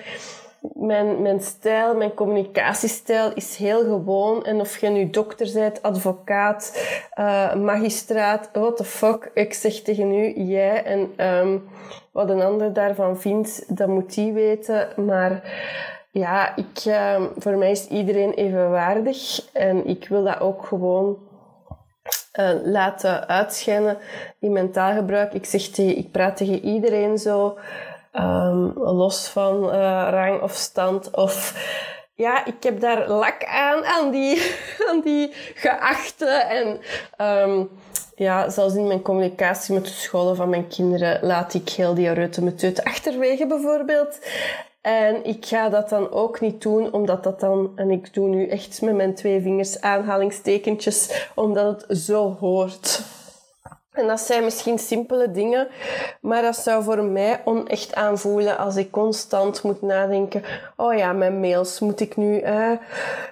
Mijn, 0.74 1.22
mijn 1.22 1.40
stijl, 1.40 1.96
mijn 1.96 2.14
communicatiestijl 2.14 3.32
is 3.34 3.56
heel 3.56 3.80
gewoon. 3.80 4.44
En 4.44 4.60
of 4.60 4.78
je 4.78 4.88
nu 4.88 5.10
dokter 5.10 5.50
bent, 5.54 5.82
advocaat, 5.82 6.86
uh, 7.18 7.54
magistraat, 7.54 8.48
what 8.52 8.76
the 8.76 8.84
fuck. 8.84 9.30
Ik 9.34 9.54
zeg 9.54 9.72
tegen 9.72 10.14
u, 10.14 10.42
jij. 10.42 10.84
En 10.84 11.26
um, 11.26 11.68
wat 12.12 12.30
een 12.30 12.42
ander 12.42 12.72
daarvan 12.72 13.18
vindt, 13.20 13.76
dat 13.76 13.88
moet 13.88 14.14
die 14.14 14.32
weten. 14.32 14.88
Maar 15.06 15.42
ja, 16.12 16.56
ik, 16.56 16.84
uh, 16.84 17.22
voor 17.38 17.56
mij 17.56 17.70
is 17.70 17.88
iedereen 17.88 18.32
evenwaardig 18.34 19.50
en 19.52 19.86
ik 19.86 20.08
wil 20.08 20.24
dat 20.24 20.40
ook 20.40 20.66
gewoon 20.66 21.18
uh, 22.38 22.50
laten 22.64 23.28
uitschijnen 23.28 23.98
in 24.40 24.52
mijn 24.52 24.72
taalgebruik. 24.72 25.32
Ik, 25.32 25.44
zeg 25.44 25.62
tegen, 25.62 25.98
ik 25.98 26.10
praat 26.10 26.36
tegen 26.36 26.64
iedereen 26.64 27.18
zo, 27.18 27.58
um, 28.12 28.72
los 28.74 29.28
van 29.28 29.64
uh, 29.64 30.08
rang 30.10 30.42
of 30.42 30.52
stand 30.52 31.10
of 31.10 31.54
ja, 32.14 32.44
ik 32.44 32.62
heb 32.62 32.80
daar 32.80 33.08
lak 33.08 33.44
aan, 33.44 33.84
aan 33.84 34.10
die, 34.10 34.56
aan 34.88 35.00
die 35.00 35.32
geachte. 35.54 36.26
En 36.26 36.80
um, 37.26 37.70
ja, 38.14 38.50
zelfs 38.50 38.74
in 38.74 38.86
mijn 38.86 39.02
communicatie 39.02 39.74
met 39.74 39.84
de 39.84 39.90
scholen 39.90 40.36
van 40.36 40.48
mijn 40.48 40.68
kinderen 40.68 41.18
laat 41.22 41.54
ik 41.54 41.68
heel 41.68 41.94
die 41.94 42.12
reutemeteut 42.12 42.84
achterwege 42.84 43.46
bijvoorbeeld. 43.46 44.18
En 44.82 45.24
ik 45.24 45.46
ga 45.46 45.68
dat 45.68 45.88
dan 45.88 46.10
ook 46.10 46.40
niet 46.40 46.62
doen, 46.62 46.92
omdat 46.92 47.24
dat 47.24 47.40
dan, 47.40 47.72
en 47.76 47.90
ik 47.90 48.14
doe 48.14 48.28
nu 48.28 48.48
echt 48.48 48.80
met 48.80 48.94
mijn 48.94 49.14
twee 49.14 49.40
vingers 49.40 49.80
aanhalingstekentjes, 49.80 51.28
omdat 51.34 51.84
het 51.86 51.98
zo 51.98 52.36
hoort. 52.40 53.02
En 53.92 54.06
dat 54.06 54.20
zijn 54.20 54.44
misschien 54.44 54.78
simpele 54.78 55.30
dingen, 55.30 55.68
maar 56.20 56.42
dat 56.42 56.56
zou 56.56 56.84
voor 56.84 57.04
mij 57.04 57.40
onecht 57.44 57.94
aanvoelen 57.94 58.58
als 58.58 58.76
ik 58.76 58.90
constant 58.90 59.62
moet 59.62 59.82
nadenken. 59.82 60.42
Oh 60.76 60.94
ja, 60.94 61.12
mijn 61.12 61.40
mails 61.40 61.80
moet 61.80 62.00
ik 62.00 62.16
nu 62.16 62.38
eh, 62.38 62.70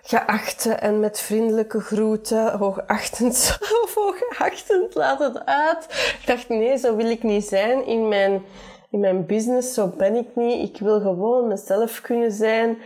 geachte 0.03 0.73
en 0.73 1.01
met 1.01 1.21
vriendelijke 1.21 1.81
groeten, 1.81 2.59
hoogachtend 2.59 3.59
of 3.83 3.95
hoogachtend, 4.05 4.95
laat 4.95 5.19
het 5.19 5.45
uit. 5.45 5.85
Ik 6.21 6.27
dacht, 6.27 6.49
nee, 6.49 6.77
zo 6.77 6.97
wil 6.97 7.11
ik 7.11 7.23
niet 7.23 7.45
zijn 7.45 7.87
in 7.87 8.09
mijn 8.09 8.43
in 8.91 9.01
mijn 9.01 9.27
business, 9.27 9.75
zo 9.75 9.93
ben 9.97 10.15
ik 10.15 10.29
niet. 10.35 10.69
Ik 10.69 10.81
wil 10.81 11.01
gewoon 11.01 11.49
mezelf 11.49 12.01
kunnen 12.01 12.33
zijn. 12.33 12.79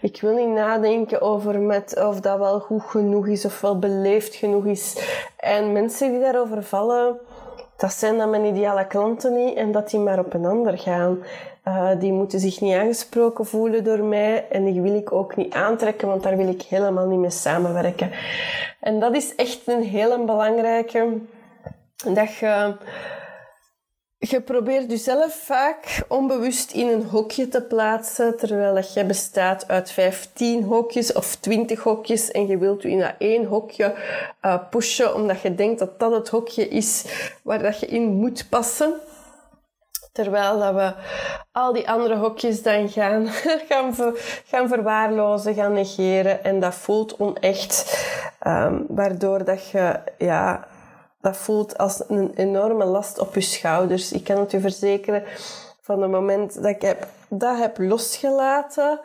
Ik 0.00 0.20
wil 0.20 0.34
niet 0.34 0.54
nadenken 0.54 1.20
over 1.20 1.60
met 1.60 2.04
of 2.04 2.20
dat 2.20 2.38
wel 2.38 2.60
goed 2.60 2.82
genoeg 2.82 3.26
is 3.26 3.44
of 3.44 3.60
wel 3.60 3.78
beleefd 3.78 4.34
genoeg 4.34 4.64
is. 4.64 4.98
En 5.36 5.72
mensen 5.72 6.10
die 6.10 6.20
daarover 6.20 6.62
vallen, 6.62 7.18
dat 7.76 7.92
zijn 7.92 8.16
dan 8.16 8.30
mijn 8.30 8.44
ideale 8.44 8.86
klanten 8.86 9.34
niet 9.34 9.56
en 9.56 9.72
dat 9.72 9.90
die 9.90 10.00
maar 10.00 10.18
op 10.18 10.34
een 10.34 10.46
ander 10.46 10.78
gaan. 10.78 11.18
Uh, 11.64 11.90
die 11.98 12.12
moeten 12.12 12.40
zich 12.40 12.60
niet 12.60 12.74
aangesproken 12.74 13.46
voelen 13.46 13.84
door 13.84 14.04
mij 14.04 14.46
en 14.50 14.64
die 14.64 14.80
wil 14.80 14.94
ik 14.94 15.12
ook 15.12 15.36
niet 15.36 15.54
aantrekken, 15.54 16.08
want 16.08 16.22
daar 16.22 16.36
wil 16.36 16.48
ik 16.48 16.62
helemaal 16.62 17.06
niet 17.06 17.18
mee 17.18 17.30
samenwerken. 17.30 18.10
En 18.80 19.00
dat 19.00 19.14
is 19.14 19.34
echt 19.34 19.60
een 19.66 19.82
hele 19.82 20.24
belangrijke, 20.24 21.18
dat 22.14 22.34
je 22.34 22.74
je 24.18 24.40
probeert 24.40 24.90
jezelf 24.90 25.34
vaak 25.34 26.04
onbewust 26.08 26.72
in 26.72 26.88
een 26.88 27.04
hokje 27.04 27.48
te 27.48 27.62
plaatsen, 27.62 28.36
terwijl 28.36 28.74
dat 28.74 28.92
je 28.92 29.04
bestaat 29.04 29.68
uit 29.68 29.90
15 29.90 30.62
hokjes 30.62 31.12
of 31.12 31.36
20 31.36 31.82
hokjes 31.82 32.30
en 32.30 32.46
je 32.46 32.58
wilt 32.58 32.82
je 32.82 32.90
in 32.90 32.98
dat 32.98 33.14
één 33.18 33.44
hokje 33.44 33.94
uh, 34.42 34.58
pushen, 34.70 35.14
omdat 35.14 35.40
je 35.40 35.54
denkt 35.54 35.78
dat 35.78 35.98
dat 35.98 36.12
het 36.12 36.28
hokje 36.28 36.68
is 36.68 37.04
waar 37.42 37.62
dat 37.62 37.80
je 37.80 37.86
in 37.86 38.02
moet 38.02 38.46
passen. 38.48 38.94
Terwijl 40.12 40.58
dat 40.58 40.74
we 40.74 40.92
al 41.52 41.72
die 41.72 41.90
andere 41.90 42.16
hokjes 42.16 42.62
dan 42.62 42.88
gaan, 42.88 43.26
gaan, 43.68 43.94
gaan 44.46 44.68
verwaarlozen, 44.68 45.54
gaan 45.54 45.72
negeren. 45.72 46.44
En 46.44 46.60
dat 46.60 46.74
voelt 46.74 47.16
onecht. 47.18 48.06
Um, 48.46 48.84
waardoor 48.88 49.44
dat 49.44 49.70
je 49.70 50.00
ja, 50.18 50.66
dat 51.20 51.36
voelt 51.36 51.78
als 51.78 52.02
een 52.08 52.32
enorme 52.34 52.84
last 52.84 53.18
op 53.18 53.34
je 53.34 53.40
schouders. 53.40 54.12
Ik 54.12 54.24
kan 54.24 54.38
het 54.38 54.52
u 54.52 54.60
verzekeren, 54.60 55.24
van 55.80 56.02
het 56.02 56.10
moment 56.10 56.54
dat 56.54 56.64
ik 56.64 56.82
heb, 56.82 57.06
dat 57.28 57.58
heb 57.58 57.78
losgelaten, 57.78 59.00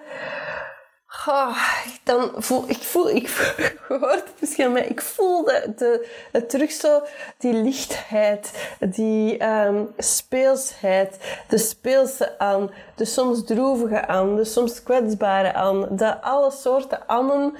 oh, 1.27 1.57
dan 2.03 2.31
voel 2.35 2.69
ik, 2.69 2.77
voel, 2.77 3.09
ik 3.09 3.27
hoort 3.87 4.13
het 4.13 4.33
misschien, 4.39 4.71
maar 4.71 4.85
ik 4.85 5.01
voel 5.01 5.43
de, 5.43 6.07
de, 6.31 6.45
terug 6.45 6.71
zo 6.71 7.01
die 7.37 7.53
lichtheid, 7.53 8.75
die 8.79 9.47
um, 9.47 9.93
speelsheid, 9.97 11.17
de 11.47 11.57
speelse 11.57 12.39
aan, 12.39 12.71
de 12.95 13.05
soms 13.05 13.43
droevige 13.45 14.07
aan, 14.07 14.35
de 14.35 14.45
soms 14.45 14.83
kwetsbare 14.83 15.53
aan, 15.53 15.87
de 15.91 16.21
alle 16.21 16.51
soorten 16.51 17.07
annen 17.07 17.55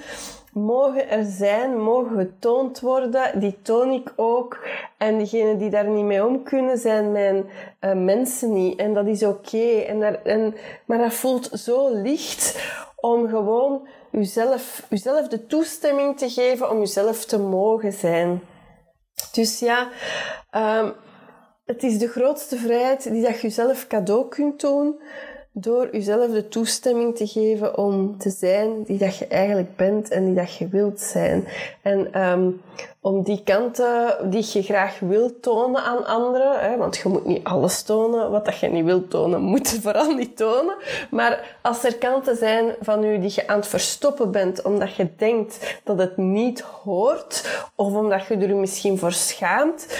mogen 0.54 1.08
er 1.08 1.24
zijn, 1.24 1.80
mogen 1.80 2.16
getoond 2.16 2.80
worden. 2.80 3.40
Die 3.40 3.58
toon 3.62 3.90
ik 3.90 4.12
ook. 4.16 4.58
En 4.98 5.18
diegenen 5.18 5.58
die 5.58 5.70
daar 5.70 5.88
niet 5.88 6.04
mee 6.04 6.26
om 6.26 6.42
kunnen, 6.42 6.78
zijn 6.78 7.12
mijn 7.12 7.44
uh, 7.80 7.92
mensen 7.92 8.52
niet. 8.52 8.78
En 8.78 8.94
dat 8.94 9.06
is 9.06 9.22
oké. 9.22 9.80
En 9.80 10.24
En, 10.24 10.54
maar 10.84 10.98
dat 10.98 11.14
voelt 11.14 11.50
zo 11.52 11.94
licht 11.94 12.72
om 12.96 13.28
gewoon 13.28 13.88
uzelf, 14.12 14.86
uzelf 14.90 15.28
de 15.28 15.46
toestemming 15.46 16.18
te 16.18 16.28
geven 16.28 16.70
om 16.70 16.80
uzelf 16.80 17.24
te 17.24 17.38
mogen 17.38 17.92
zijn. 17.92 18.42
Dus 19.32 19.58
ja, 19.58 19.88
um, 20.80 20.92
het 21.64 21.82
is 21.82 21.98
de 21.98 22.08
grootste 22.08 22.56
vrijheid 22.56 23.02
die 23.02 23.22
dat 23.22 23.34
je 23.34 23.42
jezelf 23.42 23.86
cadeau 23.86 24.28
kunt 24.28 24.60
doen 24.60 25.00
door 25.56 25.88
jezelf 25.92 26.30
de 26.30 26.48
toestemming 26.48 27.16
te 27.16 27.26
geven 27.26 27.78
om 27.78 28.18
te 28.18 28.30
zijn 28.30 28.82
die 28.82 28.98
dat 28.98 29.16
je 29.16 29.26
eigenlijk 29.26 29.76
bent 29.76 30.08
en 30.10 30.24
die 30.24 30.34
dat 30.34 30.54
je 30.54 30.68
wilt 30.68 31.00
zijn. 31.00 31.46
En 31.82 32.28
um, 32.28 32.60
om 33.00 33.22
die 33.22 33.42
kanten 33.44 34.16
die 34.30 34.46
je 34.52 34.62
graag 34.62 34.98
wilt 34.98 35.42
tonen 35.42 35.82
aan 35.82 36.06
anderen, 36.06 36.60
hè, 36.60 36.76
want 36.76 36.96
je 36.96 37.08
moet 37.08 37.24
niet 37.24 37.44
alles 37.44 37.82
tonen, 37.82 38.30
wat 38.30 38.44
dat 38.44 38.58
je 38.58 38.68
niet 38.68 38.84
wilt 38.84 39.10
tonen, 39.10 39.40
moet 39.40 39.70
je 39.70 39.80
vooral 39.80 40.14
niet 40.14 40.36
tonen. 40.36 40.74
Maar 41.10 41.58
als 41.62 41.84
er 41.84 41.96
kanten 41.96 42.36
zijn 42.36 42.74
van 42.80 43.04
u 43.04 43.18
die 43.18 43.32
je 43.34 43.48
aan 43.48 43.56
het 43.56 43.66
verstoppen 43.66 44.30
bent, 44.30 44.62
omdat 44.62 44.94
je 44.94 45.08
denkt 45.16 45.80
dat 45.84 45.98
het 45.98 46.16
niet 46.16 46.60
hoort, 46.60 47.62
of 47.74 47.94
omdat 47.94 48.26
je 48.26 48.36
er 48.36 48.56
misschien 48.56 48.98
voor 48.98 49.12
schaamt, 49.12 49.98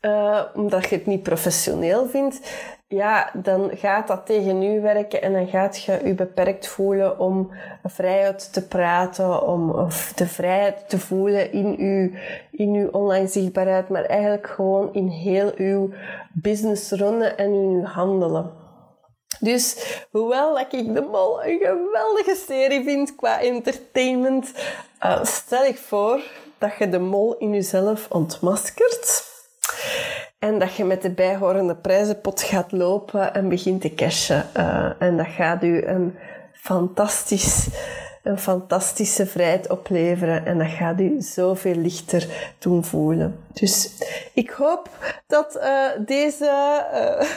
uh, 0.00 0.40
omdat 0.54 0.88
je 0.88 0.96
het 0.96 1.06
niet 1.06 1.22
professioneel 1.22 2.06
vindt, 2.06 2.40
ja, 2.88 3.30
dan 3.34 3.70
gaat 3.74 4.06
dat 4.06 4.26
tegen 4.26 4.62
u 4.62 4.80
werken 4.80 5.22
en 5.22 5.32
dan 5.32 5.48
gaat 5.48 5.82
je 5.82 6.00
je 6.04 6.14
beperkt 6.14 6.68
voelen 6.68 7.18
om 7.18 7.50
vrijheid 7.82 8.52
te 8.52 8.66
praten, 8.66 9.42
om 9.42 9.88
de 10.14 10.26
vrijheid 10.26 10.88
te 10.88 10.98
voelen 10.98 11.52
in 11.52 11.74
uw, 11.78 12.10
in 12.50 12.74
uw 12.74 12.88
online 12.88 13.26
zichtbaarheid, 13.26 13.88
maar 13.88 14.04
eigenlijk 14.04 14.46
gewoon 14.46 14.92
in 14.92 15.08
heel 15.08 15.52
uw 15.56 15.90
business 16.32 16.90
runnen 16.90 17.38
en 17.38 17.52
in 17.52 17.68
uw 17.68 17.84
handelen. 17.84 18.52
Dus 19.40 19.96
hoewel 20.10 20.54
dat 20.54 20.72
ik 20.72 20.94
De 20.94 21.00
Mol 21.00 21.44
een 21.44 21.58
geweldige 21.58 22.34
serie 22.46 22.84
vind 22.84 23.14
qua 23.14 23.40
entertainment, 23.40 24.52
uh, 25.04 25.24
stel 25.24 25.64
ik 25.64 25.76
voor 25.76 26.20
dat 26.58 26.70
je 26.78 26.88
De 26.88 26.98
Mol 26.98 27.36
in 27.36 27.50
jezelf 27.52 28.10
ontmaskert 28.10 29.34
en 30.38 30.58
dat 30.58 30.74
je 30.74 30.84
met 30.84 31.02
de 31.02 31.10
bijhorende 31.10 31.76
prijzenpot 31.76 32.42
gaat 32.42 32.72
lopen 32.72 33.34
en 33.34 33.48
begint 33.48 33.80
te 33.80 33.94
cashen. 33.94 34.46
Uh, 34.56 34.90
en 34.98 35.16
dat 35.16 35.26
gaat 35.26 35.62
u 35.62 35.86
een 35.86 36.14
fantastisch 36.52 37.68
een 38.26 38.38
fantastische 38.38 39.26
vrijheid 39.26 39.70
opleveren 39.70 40.46
en 40.46 40.58
dat 40.58 40.68
gaat 40.68 41.00
u 41.00 41.16
zoveel 41.18 41.74
lichter 41.74 42.52
doen 42.58 42.84
voelen. 42.84 43.44
Dus 43.52 43.90
ik 44.34 44.50
hoop 44.50 44.88
dat 45.26 45.56
uh, 45.56 45.86
deze 45.98 46.84
uh, 46.92 47.28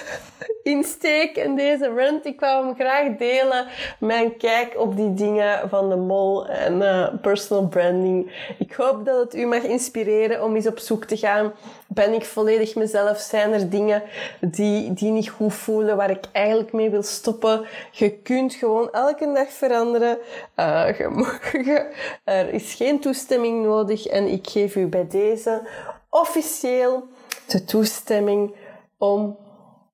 insteek 0.73 1.37
en 1.37 1.55
deze 1.55 1.93
rant, 1.95 2.25
ik 2.25 2.39
wou 2.39 2.65
hem 2.65 2.75
graag 2.75 3.17
delen, 3.17 3.67
mijn 3.99 4.37
kijk 4.37 4.79
op 4.79 4.95
die 4.95 5.13
dingen 5.13 5.69
van 5.69 5.89
de 5.89 5.95
mol 5.95 6.47
en 6.47 7.19
personal 7.21 7.67
branding. 7.67 8.45
Ik 8.59 8.73
hoop 8.73 9.05
dat 9.05 9.23
het 9.23 9.35
u 9.35 9.45
mag 9.45 9.63
inspireren 9.63 10.43
om 10.43 10.55
eens 10.55 10.67
op 10.67 10.79
zoek 10.79 11.05
te 11.05 11.17
gaan. 11.17 11.53
Ben 11.91 12.13
ik 12.13 12.25
volledig 12.25 12.75
mezelf? 12.75 13.19
Zijn 13.19 13.53
er 13.53 13.69
dingen 13.69 14.03
die, 14.41 14.93
die 14.93 15.11
niet 15.11 15.29
goed 15.29 15.53
voelen, 15.53 15.97
waar 15.97 16.09
ik 16.09 16.23
eigenlijk 16.31 16.73
mee 16.73 16.89
wil 16.89 17.03
stoppen? 17.03 17.65
Je 17.91 18.11
kunt 18.11 18.53
gewoon 18.53 18.91
elke 18.91 19.31
dag 19.33 19.49
veranderen. 19.49 20.17
er 22.23 22.53
is 22.53 22.73
geen 22.73 22.99
toestemming 22.99 23.63
nodig 23.63 24.05
en 24.05 24.27
ik 24.27 24.49
geef 24.49 24.75
u 24.75 24.87
bij 24.87 25.07
deze 25.07 25.67
officieel 26.09 27.07
de 27.47 27.63
toestemming 27.63 28.55
om 28.97 29.37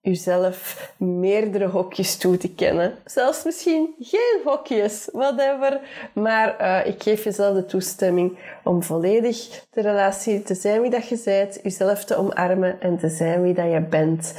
uzelf 0.05 0.91
meerdere 0.97 1.67
hokjes 1.67 2.17
toe 2.17 2.37
te 2.37 2.53
kennen. 2.53 2.97
Zelfs 3.05 3.43
misschien 3.43 3.95
geen 3.99 4.41
hokjes, 4.43 5.09
whatever. 5.11 5.79
Maar 6.13 6.61
uh, 6.61 6.85
ik 6.93 7.03
geef 7.03 7.23
jezelf 7.23 7.55
de 7.55 7.65
toestemming 7.65 8.37
om 8.63 8.83
volledig 8.83 9.63
de 9.69 9.81
relatie 9.81 10.41
te 10.41 10.55
zijn 10.55 10.81
wie 10.81 10.89
dat 10.89 11.07
je 11.07 11.21
bent, 11.23 11.59
jezelf 11.63 12.05
te 12.05 12.15
omarmen 12.15 12.81
en 12.81 12.97
te 12.97 13.09
zijn 13.09 13.41
wie 13.41 13.53
dat 13.53 13.71
je 13.71 13.81
bent. 13.81 14.33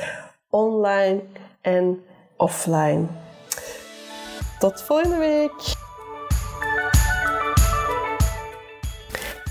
Online 0.50 1.20
en 1.60 2.04
offline. 2.36 3.04
Tot 4.58 4.82
volgende 4.82 5.16
week! 5.16 5.85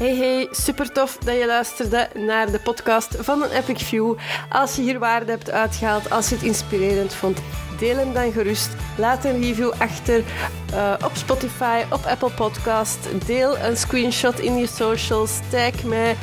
Hey 0.06 0.16
hey, 0.16 0.48
super 0.52 0.92
tof 0.92 1.18
dat 1.18 1.36
je 1.36 1.46
luisterde 1.46 2.10
naar 2.14 2.52
de 2.52 2.60
podcast 2.60 3.16
van 3.20 3.44
een 3.44 3.50
Epic 3.50 3.84
View. 3.84 4.14
Als 4.50 4.76
je 4.76 4.82
hier 4.82 5.00
waarde 5.00 5.32
hebt 5.32 5.52
uitgehaald, 5.52 6.12
als 6.12 6.30
je 6.30 6.36
het 6.36 6.44
inspirerend 6.44 7.14
vond, 7.14 7.40
deel 7.80 7.98
hem 7.98 8.14
dan 8.14 8.32
gerust. 8.32 8.70
Laat 8.98 9.26
een 9.26 9.42
review 9.42 9.72
achter 9.78 10.24
uh, 10.74 10.94
op 11.04 11.12
Spotify, 11.14 11.84
op 11.92 12.06
Apple 12.06 12.30
Podcast. 12.30 12.98
Deel 13.26 13.58
een 13.58 13.78
screenshot 13.78 14.40
in 14.40 14.58
je 14.58 14.68
socials, 14.68 15.40
tag 15.50 15.84
mij. 15.84 16.16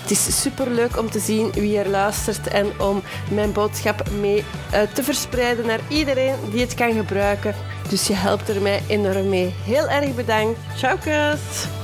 Het 0.00 0.10
is 0.10 0.40
super 0.40 0.70
leuk 0.70 0.98
om 0.98 1.10
te 1.10 1.20
zien 1.20 1.50
wie 1.52 1.78
er 1.78 1.88
luistert 1.88 2.48
en 2.48 2.80
om 2.80 3.02
mijn 3.30 3.52
boodschap 3.52 4.10
mee 4.20 4.44
uh, 4.74 4.80
te 4.94 5.02
verspreiden 5.02 5.66
naar 5.66 5.80
iedereen 5.88 6.36
die 6.50 6.60
het 6.60 6.74
kan 6.74 6.92
gebruiken. 6.92 7.54
Dus 7.88 8.06
je 8.06 8.14
helpt 8.14 8.48
er 8.48 8.62
mij 8.62 8.82
enorm 8.86 9.28
mee. 9.28 9.54
Heel 9.64 9.88
erg 9.88 10.14
bedankt. 10.14 10.58
Ciao, 10.76 10.96
kus! 10.96 11.80